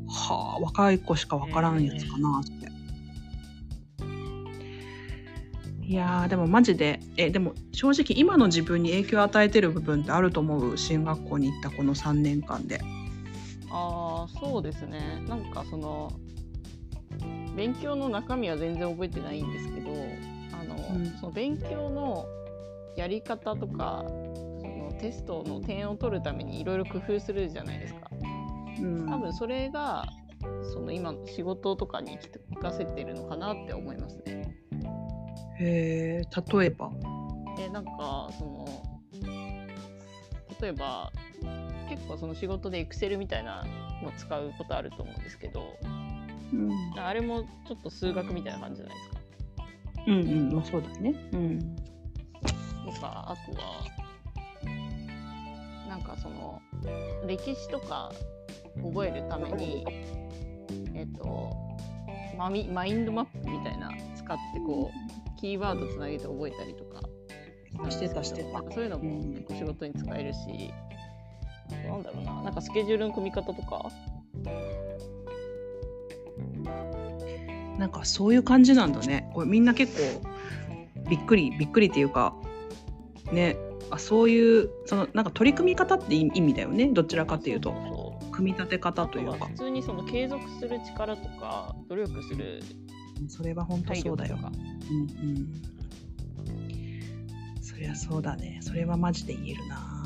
[0.07, 2.57] はあ若い子しかわからんやつかなそれ。
[5.81, 6.99] いやーでもマジで。
[7.17, 10.77] えでも正直今の自分に影響を与えてる部分ってあると思う？
[10.77, 12.79] 進学校に行ったこの3年間で
[13.71, 15.23] ああそうですね。
[15.27, 16.11] なんかその
[17.55, 19.89] 勉強の中身は全然覚えてないんですけど
[20.59, 21.05] あの、うん。
[21.19, 22.25] その勉強の
[22.95, 24.13] やり方とかそ
[24.67, 28.09] のテストの点を取るためにいろいろ工夫するじゃないですか。
[28.79, 29.09] うん。
[29.09, 30.05] 多分それが
[30.73, 32.17] その今の仕事とかに
[32.51, 34.55] 生かせてるのかなって思いますね。
[35.59, 36.23] へえ
[36.57, 36.89] 例えば？
[37.59, 38.65] えなんかその
[40.61, 41.11] 例えば
[41.89, 43.65] 結構その仕事でエクセルみたいな
[44.03, 45.75] の使うことあると思うんですけど
[46.53, 46.71] うん。
[46.97, 49.17] あれもちょっと数学みたいな感じじゃないですか？
[50.07, 51.15] うんうんまあそうだね。
[51.33, 51.75] うん。
[52.85, 53.83] とかあとは
[55.87, 56.61] なんかその
[57.27, 58.11] 歴史とか
[58.83, 59.85] 覚えるために
[60.93, 61.55] えっと
[62.37, 67.01] マミマインドマップみたいな使ってこうキーワードつなげて覚えたりとか
[67.89, 70.71] してたしてたそういうのも結構仕事に使えるし、
[71.87, 72.43] なんだろうな。
[72.43, 73.91] なんかスケジュールの組み方とか？
[77.77, 79.29] なんかそういう感じなんだね。
[79.33, 80.21] これみんな結構
[81.09, 82.35] びっくりびっくりっていうか
[83.31, 83.57] ね。
[83.91, 86.87] あそういうそのなんか取り組み方って意意味だよね。
[86.87, 88.19] どちらかっていうと。
[88.31, 89.47] 組み立て方というか。
[89.47, 92.61] 普通にその継続する力とか努力する
[93.27, 94.37] それは本当体そうだよ。
[94.39, 95.61] うんうん。
[97.61, 98.59] そりゃそうだね。
[98.61, 99.98] それはマジで言えるな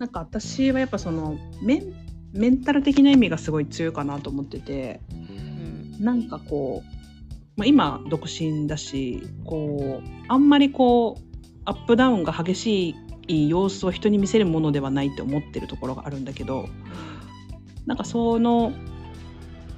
[0.00, 1.94] なんか私はやっぱそのメン
[2.32, 6.04] メンタル的な意味がすごい強いかなと思っててうん。
[6.04, 11.22] なんかこう、まあ、今独身だしこうあんまりこう
[11.66, 12.94] アップダウンが激し
[13.28, 16.66] い様子を人に見せるものではないって思ってるところがあるんだけど
[17.84, 18.72] なんかその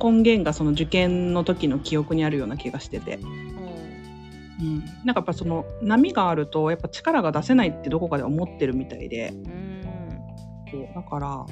[0.01, 3.29] 根源がその受験の時の記憶にあるような気がしてて、うん。
[4.61, 9.31] うん、なんかやっぱその波があるとやっぱ力が出せないってどこかで思ってるみたいで。
[9.31, 9.72] うん
[10.73, 11.47] そうだから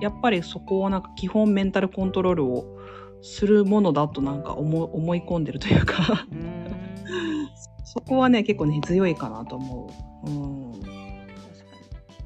[0.00, 2.78] やっぱりそこをなんか基本メンタルコントロールを
[3.22, 6.26] するものだとなんか思思い込んでるというか。
[6.32, 6.70] うん。
[7.84, 9.90] そこはね結構ね強いかなと思
[10.24, 10.30] う。
[10.30, 10.90] うん、確か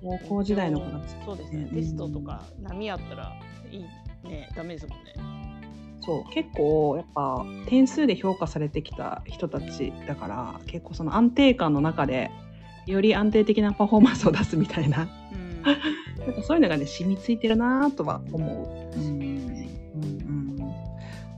[0.03, 0.19] に。
[0.19, 3.33] 高校時代の子たちそうですね、うんテストとか波あったら
[3.71, 3.81] いい
[4.29, 5.15] ねダメですもんね。
[6.03, 6.33] そう。
[6.33, 12.31] 結構やっぱ点数で評価されてきた人たちだから結構その安定感の中で
[12.87, 15.03] より安定的なパフォーマンスを出すみたいな。
[15.03, 15.65] うん
[16.27, 18.99] なんかそういうのがね染みついてるなとは思う。
[18.99, 19.45] うんうん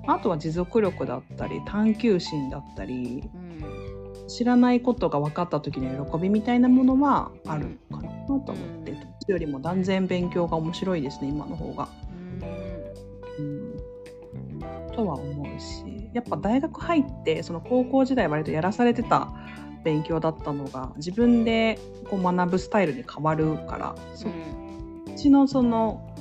[0.04, 4.28] うん、あとは持続力だったり探求心だったりうん。
[4.28, 8.98] 知らないことが分かった時の喜びみたいなものはあるかなと思って、うん。
[9.28, 11.88] よりも断然勉強が面白いですね今の方が。
[13.38, 13.76] うん。
[14.96, 19.32] とは思うしやっぱ大学入ってその高校時代割とやらされてた
[19.84, 21.78] 勉強だったのが自分で
[22.10, 24.32] こう学ぶスタイルに変わるからそっ
[25.16, 26.14] ちのその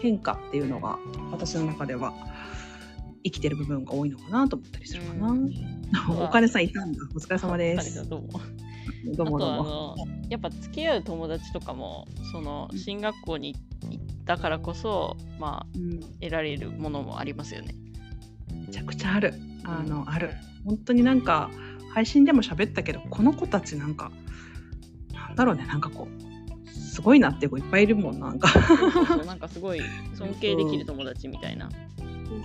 [0.00, 0.98] 変化っていうのが
[1.30, 2.12] 私の中では
[3.24, 5.28] 生きてる部分が多いのかなと思ったりするかな。
[5.28, 5.50] うん
[6.08, 7.00] お金さんいたんだ。
[7.14, 8.06] お疲れ様です。
[8.08, 8.40] どうも
[9.16, 9.64] どうもどうあも。
[9.64, 13.56] とあのやっぱ付き合う友達とかもその進学校に
[13.90, 17.74] 行ったからこそまあうん得られるものもありますよね。
[18.52, 19.34] めちゃくちゃある。
[19.64, 20.30] あの、ある。
[20.64, 21.50] 本当になんか、
[21.92, 24.12] 配信でも喋ったけど、この子たちなんか、
[25.12, 26.29] なんだろうね、なんかこう、
[26.90, 28.48] すごいなって子いっぱいいるもん、なんか。
[28.48, 29.80] そうそうそうなんかすごい
[30.14, 31.68] 尊敬できる友達みたいな。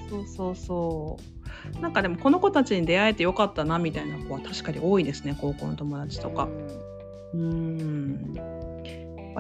[0.10, 1.18] そうそうそ
[1.78, 1.80] う。
[1.82, 6.48] なんかでもこの子たちに出会えてよかったなみたいな子は確かに多いですね高校の友達とか。
[7.34, 8.34] うん。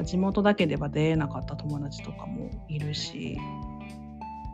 [0.03, 3.38] 地元だけでは出会えなかった友達とかもいるし。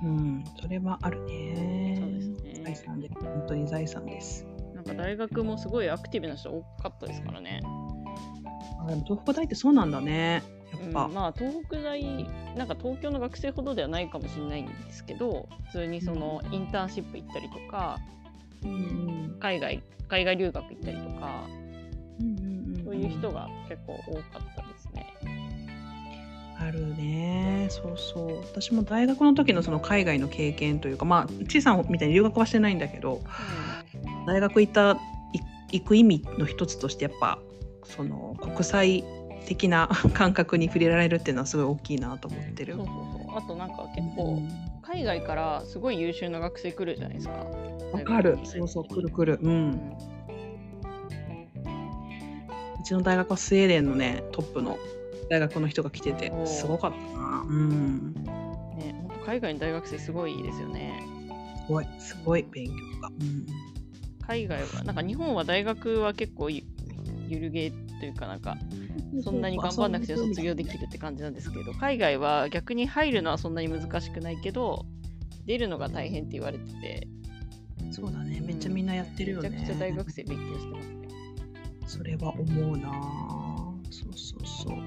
[0.03, 1.95] うん、それはあるね。
[1.97, 4.45] そうですね財産で、本当に財産です。
[4.75, 7.61] なんか大学もすごいアクティブな人多かったですからね。
[8.85, 10.43] あでも東北大ってそうなんだね。
[10.71, 11.05] やっぱ。
[11.05, 12.01] うんまあ東北大
[12.55, 17.99] なんか東京の学生ほどではないかもしれないんですけど普通にそのインターンシップ行ったりとか
[18.63, 21.45] うん海外海外留学行ったりとか
[22.19, 25.05] うんうんうんそういう人が結構多かったですね。
[26.59, 33.21] あるねそうそう私も大学の時のその海外の経験というかまあちいさんみたいに留学はしてないんだけど
[34.27, 34.91] 大学行った
[35.71, 37.39] い行く意味の一つとしてやっぱ
[37.83, 39.03] その国際
[39.45, 42.75] 的な 感覚に触れられるっていうのはすごい大きいなと思ってる。
[42.75, 43.37] そうそうそう。
[43.37, 44.49] あとなんか結う構ん。
[44.81, 47.33] 海外からすごい優秀な学生来るじゃないですか。
[47.93, 48.37] わかる。
[48.43, 49.39] そうそう来る来る。
[49.41, 49.69] ううん。
[49.71, 49.97] ん
[52.79, 54.77] うちの大学はスウェーデンのねトップの
[55.29, 57.45] 大学の人が来ててすごかったな。
[57.47, 58.13] うん。
[58.77, 61.01] ね、本当海外の大学生すごいですよね。
[61.67, 61.87] すごい。
[61.99, 63.45] すごい勉強が、うん。
[64.27, 66.49] 海外はなんか日本は大学は結構
[67.31, 68.57] ゆゆるゲーというかなんか
[69.23, 74.85] そんなに頑張んなくて卒業できるって感じなんですけど海外は逆に入るのはそんなに難しくないけど
[75.45, 77.07] 出るのが大変って言われてて
[77.91, 78.41] そうだね。
[78.41, 79.49] めっちゃみんなやってるよね。
[79.49, 80.87] めちゃくちゃ大学生勉強してます。
[80.87, 80.95] ね。
[81.87, 82.89] それは思うな。
[83.89, 84.77] そうそうそう。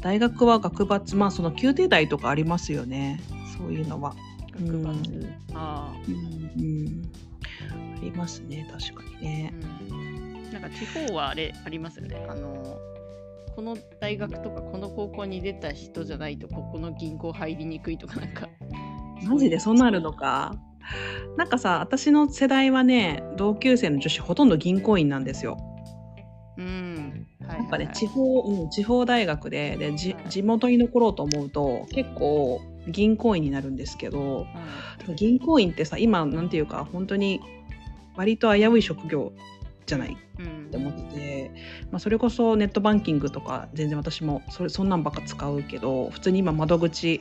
[0.00, 3.20] 大学は学閥まあその宮廷大とかありますよね。
[3.56, 4.14] そういうのは。
[4.60, 4.82] 学うん。
[4.82, 5.94] 閥あ。
[6.06, 7.02] うん、うん、
[7.96, 9.54] ありますね確かにあ、ね。
[9.88, 10.11] うん、
[10.52, 12.24] なんか地方はあれありますよね。
[12.28, 12.78] あの
[13.54, 18.48] この大学とかこの高校に出た人じゃないとここの銀行入りにくいとかなんか。
[19.24, 20.54] マジでそうなるのか？
[21.36, 25.58] なんかさ私の世代はね同級生の女子ほとんど銀行員なんですよ。
[26.58, 27.26] うん。
[27.46, 34.46] はいやっぱね、はいはい地方、うん、地方大学でで地元に残ろうと思うと結構銀行員になるんですけど
[35.08, 37.40] うん銀行員ってさ今なんていうか本当に
[38.16, 39.32] 割と危うい職業
[39.86, 40.16] じゃない。
[40.38, 40.66] うん。
[40.66, 41.50] って思ってて、
[41.90, 47.20] まあ、それこそネットバンキングとか全然私もそれそんなんばっか使うけど普通に今窓口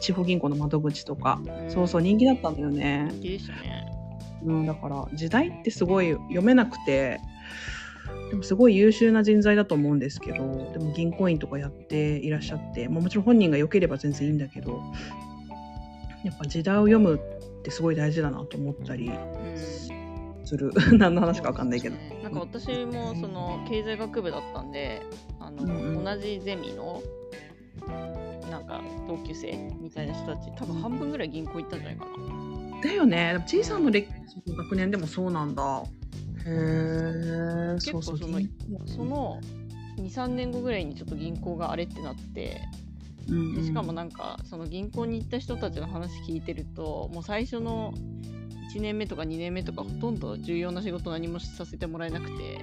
[0.00, 1.70] 地方銀行の窓口とか、うん。
[1.70, 3.86] そうそう人気だったんだよね、人気でしたね。
[4.44, 7.20] うん、だから時代ってすごい読めなくて
[8.30, 14.82] でもすごい優秀な人材だと思うんですけどでも銀行員とかやっていらっしゃって、まあ、もちろん本人が良ければ全然いいんだけど
[16.24, 19.93] やっぱ時代を読むってすごい大事だなと思ったりうん
[20.46, 20.72] する。
[20.98, 21.96] 何の話か分かんないけど。
[21.96, 22.20] ね。
[22.22, 25.02] なんか私もその経済学部だったんで、
[25.40, 26.04] あの、うんうん。
[26.04, 27.02] 同じゼミの
[28.50, 32.80] なんか同級生みたいな人たち、多分半分ぐらい銀行行ったんじゃないかな。
[32.82, 33.42] だよね。
[33.46, 34.08] 小さな歴
[34.46, 35.84] 学年でもそうなんだ。
[36.46, 38.18] へえ結構その
[38.86, 39.40] その
[39.96, 42.60] 2、3年後ぐらいにちょっと銀行があれってなって、
[43.56, 47.94] でしかもなんかその銀行に行った人たちの話聞いてると、もう最初の
[48.74, 52.58] 1年目とか2年目とかほとんど重要な仕事何もさせてもらえなくて、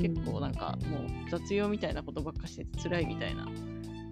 [0.00, 3.46] 結構なんかもう雑用みたいなことばっかしてて辛いみたいな。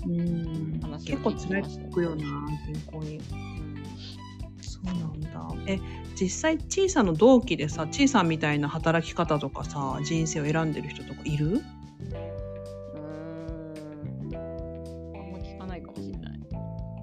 [0.07, 1.81] うん話を結構聞いてました。
[1.83, 2.23] 辛いくよな
[2.67, 3.17] 銀行に。
[3.17, 3.25] うん。
[4.61, 5.55] そうなんだ。
[5.67, 5.79] え
[6.21, 11.47] 実際ちいさんの同期でさちいさんみたいな働き方とかさ人生を選んでる人とかいる？
[11.47, 13.05] うー
[14.31, 14.37] ん。
[15.17, 16.41] あんま聞かないかもしれない。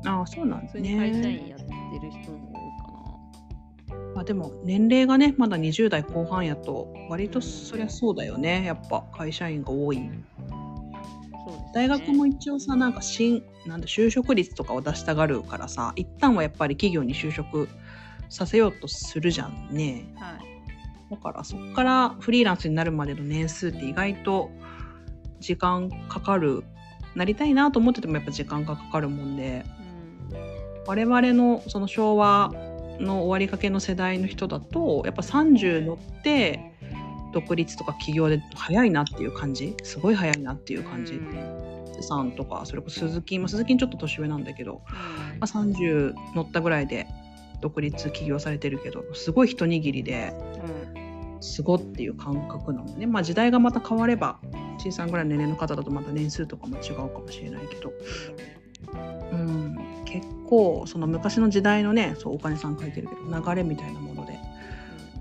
[0.05, 1.65] ああそうなんです普通に会社ね員やって
[2.05, 2.40] る人
[4.13, 8.65] まあでも年齢がねまだ20代後半やと割とそりゃそうだよね。
[8.65, 9.99] やっぱ会社員が多い。
[9.99, 10.11] な。
[11.45, 11.71] そうですね。
[11.73, 17.69] 大学も一応さなんか新なんだ就職率とかを出したがるからさ一旦はやっぱり企業に就職
[18.29, 20.13] させようとするじゃんね。
[20.17, 20.51] はい。
[21.11, 24.49] だからそこからフリーランスになるまでの年数って意外と
[25.39, 26.63] 時間かかる
[27.15, 29.65] なりたいなと思っててもやっぱ時間がかかるもんで。
[30.87, 32.51] 我々のその昭和
[32.99, 36.71] の終わりかけの世代の人だとやっぱ30乗って
[37.33, 39.75] 独立とか起業で早いなっていう感じ。
[39.83, 41.71] すごい早いなっていう感じ、うん
[42.01, 44.81] さんとかそれこそ鈴木、まあ、鈴木ちょっと年上なんだけど、
[45.39, 47.07] まあ、30乗ったぐらいで
[47.61, 50.33] 独立起業されてるけどすごい一握りで
[51.41, 53.07] すごっていう感覚なのね。
[53.07, 54.39] まあ時代がまた変われば
[54.77, 57.91] 小さんぐらいの年齢の方だとまた年数とかも違うかもしれないけど、
[60.11, 64.37] 結構その昔の時代のねそうお金さん書いてるけど流れみたいなもので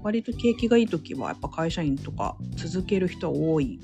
[0.02, 3.78] 割と景気がいい時はやっぱ会社員とか続ける人は多い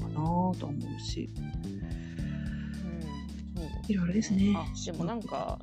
[0.00, 4.54] かなと思うしうんそういろいろですね。
[4.56, 5.58] あでもなんか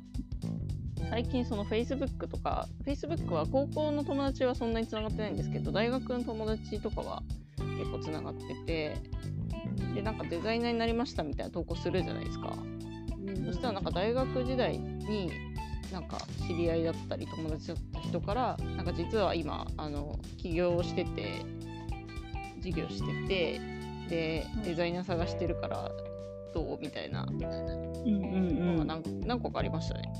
[1.10, 7.22] 最近その Facebook とか Facebook は高校の友達はそんなにつながってないんですけど大学の友達とかは
[7.78, 8.96] 結構つながってて
[9.94, 12.56] でなんかデザイナーになりましたみたいな投稿するじゃないですか。
[13.46, 15.30] そしたらなんか大学時代に
[15.92, 21.42] なんか知り合いだったり友達だった人からなんか実は今あの起業してて
[22.60, 23.60] 事業してて
[24.08, 25.90] でデザイナー探してるから
[26.54, 26.78] どう？
[26.80, 27.26] みたいな
[29.26, 30.12] 何個かありましたね。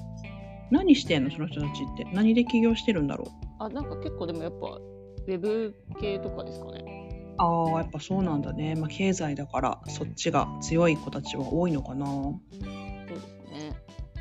[0.70, 2.04] 何してんのその人たちって？
[2.12, 3.28] 何で起業してるんだろう？
[3.58, 7.34] あなんか結構でもやっぱウェブ系とかですかね。
[7.36, 8.76] ああ、やっぱそうなんだね。
[8.76, 12.06] まあ、経済だから、そっちが強い子たちは多いのかな。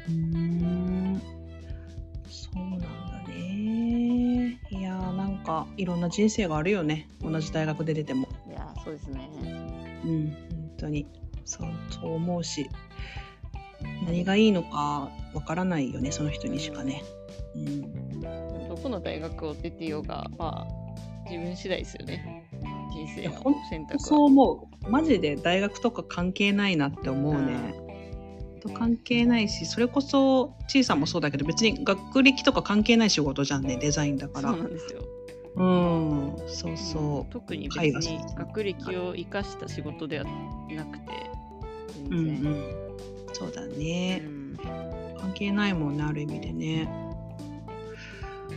[0.09, 1.21] うん。
[2.27, 2.87] そうなんだ
[3.27, 4.59] ね。
[4.69, 7.07] いやー、なんか、いろんな人生があるよね。
[7.21, 8.27] 同じ大学で出ても。
[8.49, 9.29] いやそうですね。
[10.05, 11.07] うん、本当に。
[11.45, 12.69] そう、そう思うし。
[14.05, 17.03] 何がいいのかわからないよね、その人にしかね。
[17.55, 18.21] うん。
[18.21, 22.49] どこの大学を出てようがまあ自分次第ですよね。
[22.91, 23.33] 人生の
[23.69, 23.99] 選択は。
[23.99, 24.89] そう思う。
[24.89, 27.73] マジで大学とか関係ないなって思うね。
[28.63, 35.01] と関係ないしそれこそちいさんもそうだけど別に学歴とか関係ない仕事じゃんねデザインだかそらうなんですよ。
[35.55, 37.77] うんそうそ特に別
[38.09, 41.11] に学歴を生かした仕事ではなくて
[42.09, 42.51] ううん全然。
[42.51, 42.63] うん。
[43.33, 44.57] そうだうね、ん。
[45.19, 46.89] 関係ないもんねある意味でね。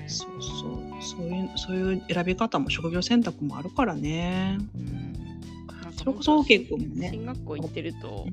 [0.07, 1.03] そうそう。
[1.03, 4.59] そういうそういう選び方も職業選択もあるからね。
[4.75, 5.06] うん
[6.11, 7.11] れこそ OK 君もね。
[7.11, 8.27] 進学校行ってると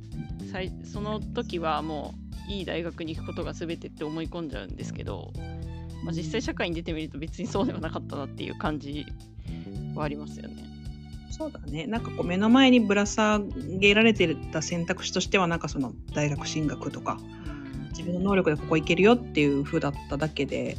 [0.51, 2.13] 最その時はも
[2.49, 5.31] ういい大学に行くことが全てって思い込んじゃうんですけど、
[6.03, 9.05] まあ、実際社会に出てみると別にそうではなかったなっていう感じ
[9.95, 10.63] はありますよね。
[11.29, 11.87] そうだね。
[11.87, 17.19] なんかこう目の前にぶら下げられてた選択肢としてはなんかその大学進学とか
[17.89, 20.77] 自分の能力でここ行けるよっていう風だっただけで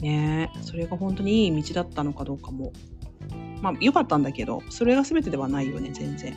[0.00, 2.72] ねえそれが本当にいい道だったのかどうかも
[3.66, 6.32] まあ良かったんだけどそれが全てではないよね全然。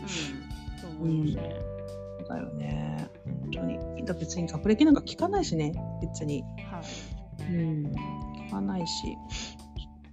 [1.01, 1.55] うん、そうね。
[2.19, 3.07] そうだよね。
[3.25, 4.05] 本当に。
[4.05, 6.41] だ別に学歴なんか聞かないしね別に。
[6.41, 6.81] は
[7.39, 7.85] うん。
[8.47, 9.15] 聞かないし。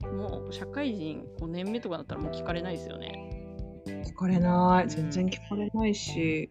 [0.03, 3.47] い、もう社会人5年目とかだったらもう聞かれないですよね。
[3.87, 4.91] 聞かれない。
[4.91, 6.51] 全然聞かれないし。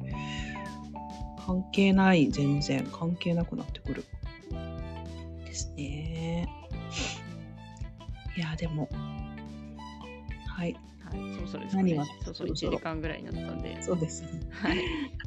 [1.46, 2.88] 関係ない全然。
[2.88, 4.04] 関係なくなってくる。
[5.46, 6.48] ですね。
[8.36, 8.90] いやでも
[10.56, 10.76] はい。
[11.04, 11.94] はい、そろそろですかね。
[11.94, 14.80] 何はそうそう1そろそろ時間ぐらいになったんで、そうですはい、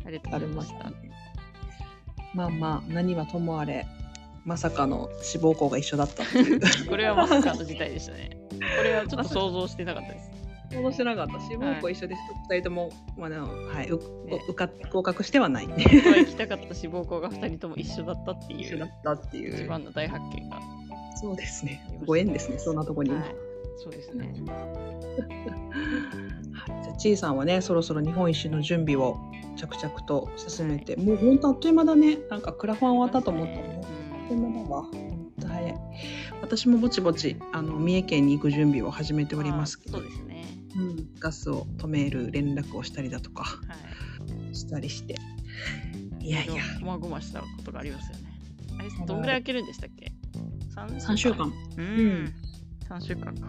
[0.06, 0.92] ありがとうございました。
[2.34, 3.86] まあまあ何はともあれ
[4.44, 6.24] まさかの志望校が一緒だった
[6.88, 8.30] これはまさかの事態でしたね。
[8.50, 10.30] これはちょっと想像してなかったです。
[10.74, 11.40] 戻してなかった。
[11.40, 12.20] 志望校一緒です、
[12.50, 15.66] 二人とも、まあはい受か合格してはない。
[15.66, 18.60] 本当は行きたかった志望校が2人とも一緒だったっていう。
[18.60, 19.54] 一緒だったっていう。
[19.54, 20.56] 一番の大発見が。
[20.56, 20.62] は
[21.16, 21.82] そうですね。
[22.06, 23.10] ご縁ですねそんなとこに。
[23.10, 23.20] も、い、
[23.78, 24.34] そうですね。
[26.52, 29.18] はい、じゃあちいさんはねそろそろ日本一周の準備を
[29.56, 32.18] 着々と進めて、もうほんとあっという間だね。
[32.30, 33.80] なんかクラファン終わったと思ったらね。
[33.84, 34.82] あっという間だわ。
[34.82, 35.18] ほん。
[35.40, 35.74] と早い
[36.42, 40.44] 私もぼちぼちあの三重県に行く準備を始めておりますけどそうですね。
[40.76, 43.58] うん、ガスを止める連絡をしたりだとかは
[44.50, 44.54] い。
[44.54, 45.16] したりして。
[46.20, 46.54] いやいや。
[46.80, 48.24] こまごましたことがありますよね。
[48.78, 50.12] あれ、どんぐらい開けるんでしたっけ
[50.74, 51.52] ?3 3週間。
[51.76, 52.32] うん。
[52.88, 53.48] 3週間か。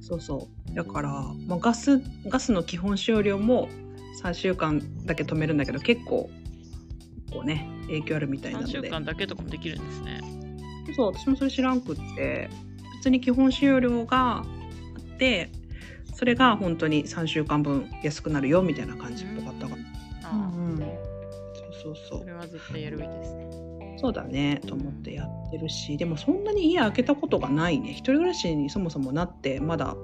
[0.00, 0.74] そうそう。
[0.74, 1.10] だから、
[1.46, 3.68] まあ、ガスガスの基本使用量も
[4.22, 6.30] 3週間だけ止めるんだけど結構
[7.32, 8.88] こうね影響あるみたいな3ので。
[8.88, 10.20] 週間だけとかもできるんですね。
[10.96, 12.50] そう私もそれ知らんくって
[12.98, 14.40] 普通に基本使用量があ
[15.00, 15.50] って
[16.14, 19.74] それが本当に3週間分安くなるよみたいな感じっぽかったか
[20.22, 20.82] ら、あうんうん。
[20.82, 20.86] あ、
[21.82, 23.48] そうそうそそれは絶対やるべきですね。
[23.96, 27.90] うそうだねと思ってやってるしでもそんなに家開けたことがないね。
[27.90, 29.96] 一人暮らしにそもそもなってまだ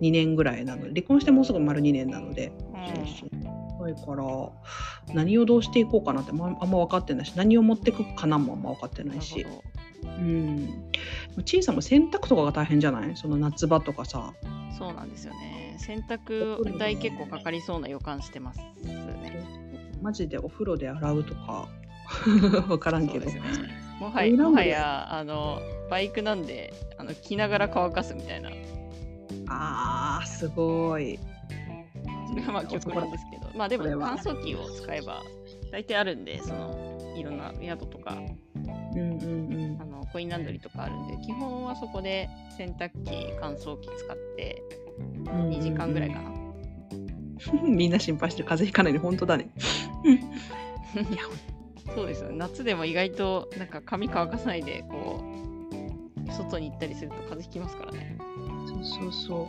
[0.00, 0.82] 2年ぐらいなの。
[0.82, 2.52] で離婚してもうすぐ丸2年なので。
[2.94, 3.30] そうそう。
[3.88, 4.24] だから
[5.14, 9.46] 何をどうしていこうかなって、まあ、あんま分かってないし何を持ってくかなもあんま分かってないし。
[10.02, 10.90] うん。
[11.46, 13.16] 小さも洗濯とかが大変じゃない？
[13.16, 14.32] その夏場とかさ。
[14.42, 15.76] どそうなんですよね。
[15.78, 19.44] 洗濯代結構かかりそうな予感してますね。
[20.02, 21.68] マジでお風呂で洗うとか
[22.66, 23.26] 分からんけど。
[23.26, 23.40] ね。
[24.00, 28.50] もはやもはやあのバイクなんであの着ながら乾かすみたいな。
[29.48, 31.18] あーすごい。
[32.28, 33.50] それがまあ極論ですけど。
[33.56, 35.22] まあでも乾燥機を使えば
[35.72, 38.16] 大体あるんでそのいろんな宿とか
[38.94, 39.24] うんう
[39.76, 44.62] んあのコインランドリーとかあるんで基本はそこで洗濯機乾燥機使って
[45.18, 46.30] うん2時間ぐらいかな、
[47.62, 49.50] みんな心配してる風邪ひかないで本当だね。
[50.04, 51.22] いや
[51.94, 52.36] そうですよね。
[52.36, 55.24] 夏でも意外となんか髪乾かさないでこ
[56.28, 58.18] う外に行ったりすると風邪ひきますからね。
[58.66, 59.46] そうそうそう。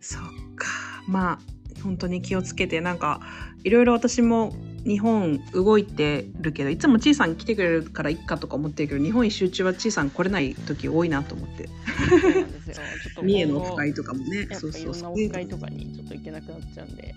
[0.00, 0.22] そっ
[0.56, 0.68] か。
[1.08, 1.38] まあ
[1.82, 3.20] 本当に気をつけてなんか
[3.64, 4.52] いろいろ私も
[4.84, 11.68] 日本動いてるけどいつもちいさん来てくれるからいっかとか思ってるけど日本一周中はちいさん来れない時多いなと思って
[12.08, 12.74] そうなんですよ。
[12.74, 17.14] ちょっと三重のオフ会とかもねそうそうそうとかにちょっと行けなくなっちゃうんで。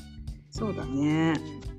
[0.52, 1.34] そうだね
[1.70, 1.75] うん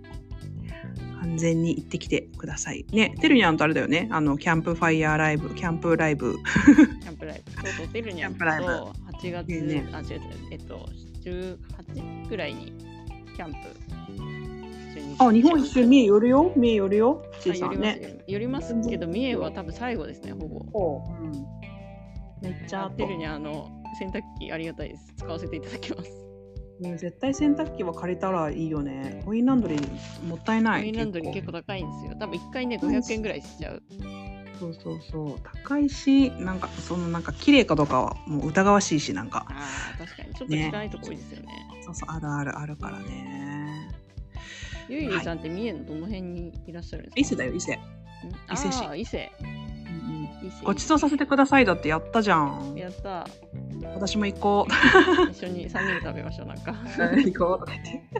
[1.23, 2.85] 安全に行ってきてください。
[2.93, 4.09] ねてるにゃんとあれだよね。
[4.11, 6.37] あのキャンプファイヤーライブキャンプライブ。
[7.03, 7.53] キャンプライブ。
[7.53, 8.35] そうそう、テルニャン。
[8.35, 9.89] と8月、ね。
[9.93, 10.89] あ、違う違う、えっと、
[11.25, 12.73] 18くらいに
[13.35, 13.57] キャンプ。
[14.13, 14.19] 一
[14.99, 16.53] 緒にあ日本一周三重寄るよ。
[16.57, 17.23] 三重寄るよ。
[17.41, 18.19] ちあいさんね。
[18.27, 20.59] 寄りますけど、三重は多分最後ですね、ほぼ。
[20.73, 21.33] ほう、うん、
[22.43, 25.13] めっちゃテルニャンあの洗濯機ありがたいです。
[25.17, 26.26] 使わせていただきます。
[26.81, 29.23] うん絶対洗濯機は借りたらいいよね。
[29.25, 32.17] コインランドリーもったいないコインランドリー結結構高いんですよ。
[32.19, 33.83] 多分1回ね、500円ぐらいしちゃう。
[34.61, 35.41] 構そうそうそう。
[35.65, 39.47] 高いしなんかそのなんか綺麗かどうかはもう疑わしいしなんか。
[39.51, 40.35] ああ、確かに。
[40.35, 41.49] ちょっと汚いとこ多いですよね。
[41.85, 43.91] そうそうあるあるあるからね。
[44.89, 47.37] ゆいゆいさんって三重のどの辺にいらっしゃるん伊ですか？
[47.37, 47.79] 勢だよ伊勢、ん。
[48.53, 49.01] 伊勢市。
[49.01, 49.33] 伊勢。
[50.65, 52.75] ごちそうさせてくださいだってやったじゃん。
[52.77, 53.27] やった。
[53.95, 54.67] 私も行こ
[55.31, 56.73] 一緒に3人で食べましょう、なんか。
[56.73, 56.75] う
[57.23, 57.59] 行こう。
[57.61, 58.13] とか言って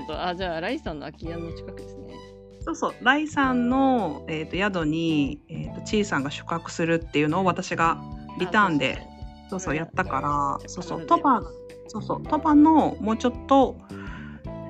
[0.00, 0.12] こと。
[0.12, 2.14] は、あ、じゃあ、ライさんの空き家の近くですね。
[2.60, 2.94] そうそう。
[3.02, 7.98] ライさんの、えー、と宿に、えー、とちいさんが宿泊するっていうのを私が
[8.38, 8.98] リターンで
[9.46, 9.76] あそうそう。
[9.76, 11.00] やったからそうそう。
[11.00, 11.42] 必ず鳥羽
[11.86, 12.22] そうそう。
[12.22, 13.78] 鳥羽のもうちょっと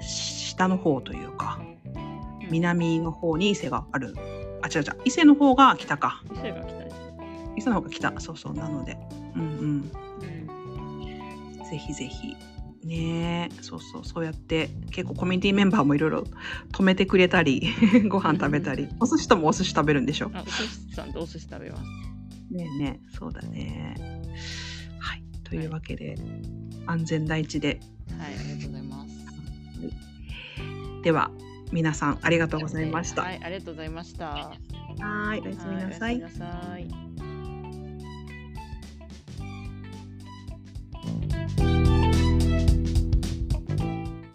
[0.00, 1.60] 下の方というか
[2.40, 2.48] うん。
[2.50, 4.14] 南の方に伊勢がある
[4.68, 5.00] あ違う違う。
[5.04, 6.22] 伊勢の方が北か。
[6.32, 6.96] 伊勢が来たです。
[7.56, 8.20] 伊勢の方が北。
[8.20, 8.96] そうそうなので。
[9.34, 9.48] うんうん。
[9.50, 9.92] うん
[11.70, 12.36] ぜひぜひ。
[12.84, 13.50] ね。
[13.52, 14.04] えそうそう。
[14.04, 16.24] そうやって結構コミュニティメンバーもいろいろ
[16.72, 17.74] 止めてくれたり
[18.08, 18.88] ご飯食べたり。
[19.00, 21.82] お寿司ともお寿司食べるんでしょあ、お寿司さんとお寿司食べます。
[22.50, 23.16] ねえねえ。
[23.16, 23.94] そうだね。
[24.98, 25.22] はい。
[25.44, 26.16] というわけで、
[26.86, 27.80] 安全第一で。
[28.18, 29.08] はい、ありがとうございます。
[31.02, 31.30] では
[31.72, 33.22] 皆さんありがとうございました。
[33.22, 34.26] はい、ありがとうございました。
[34.26, 36.20] はい、おやすみなさい。
[36.20, 37.08] はい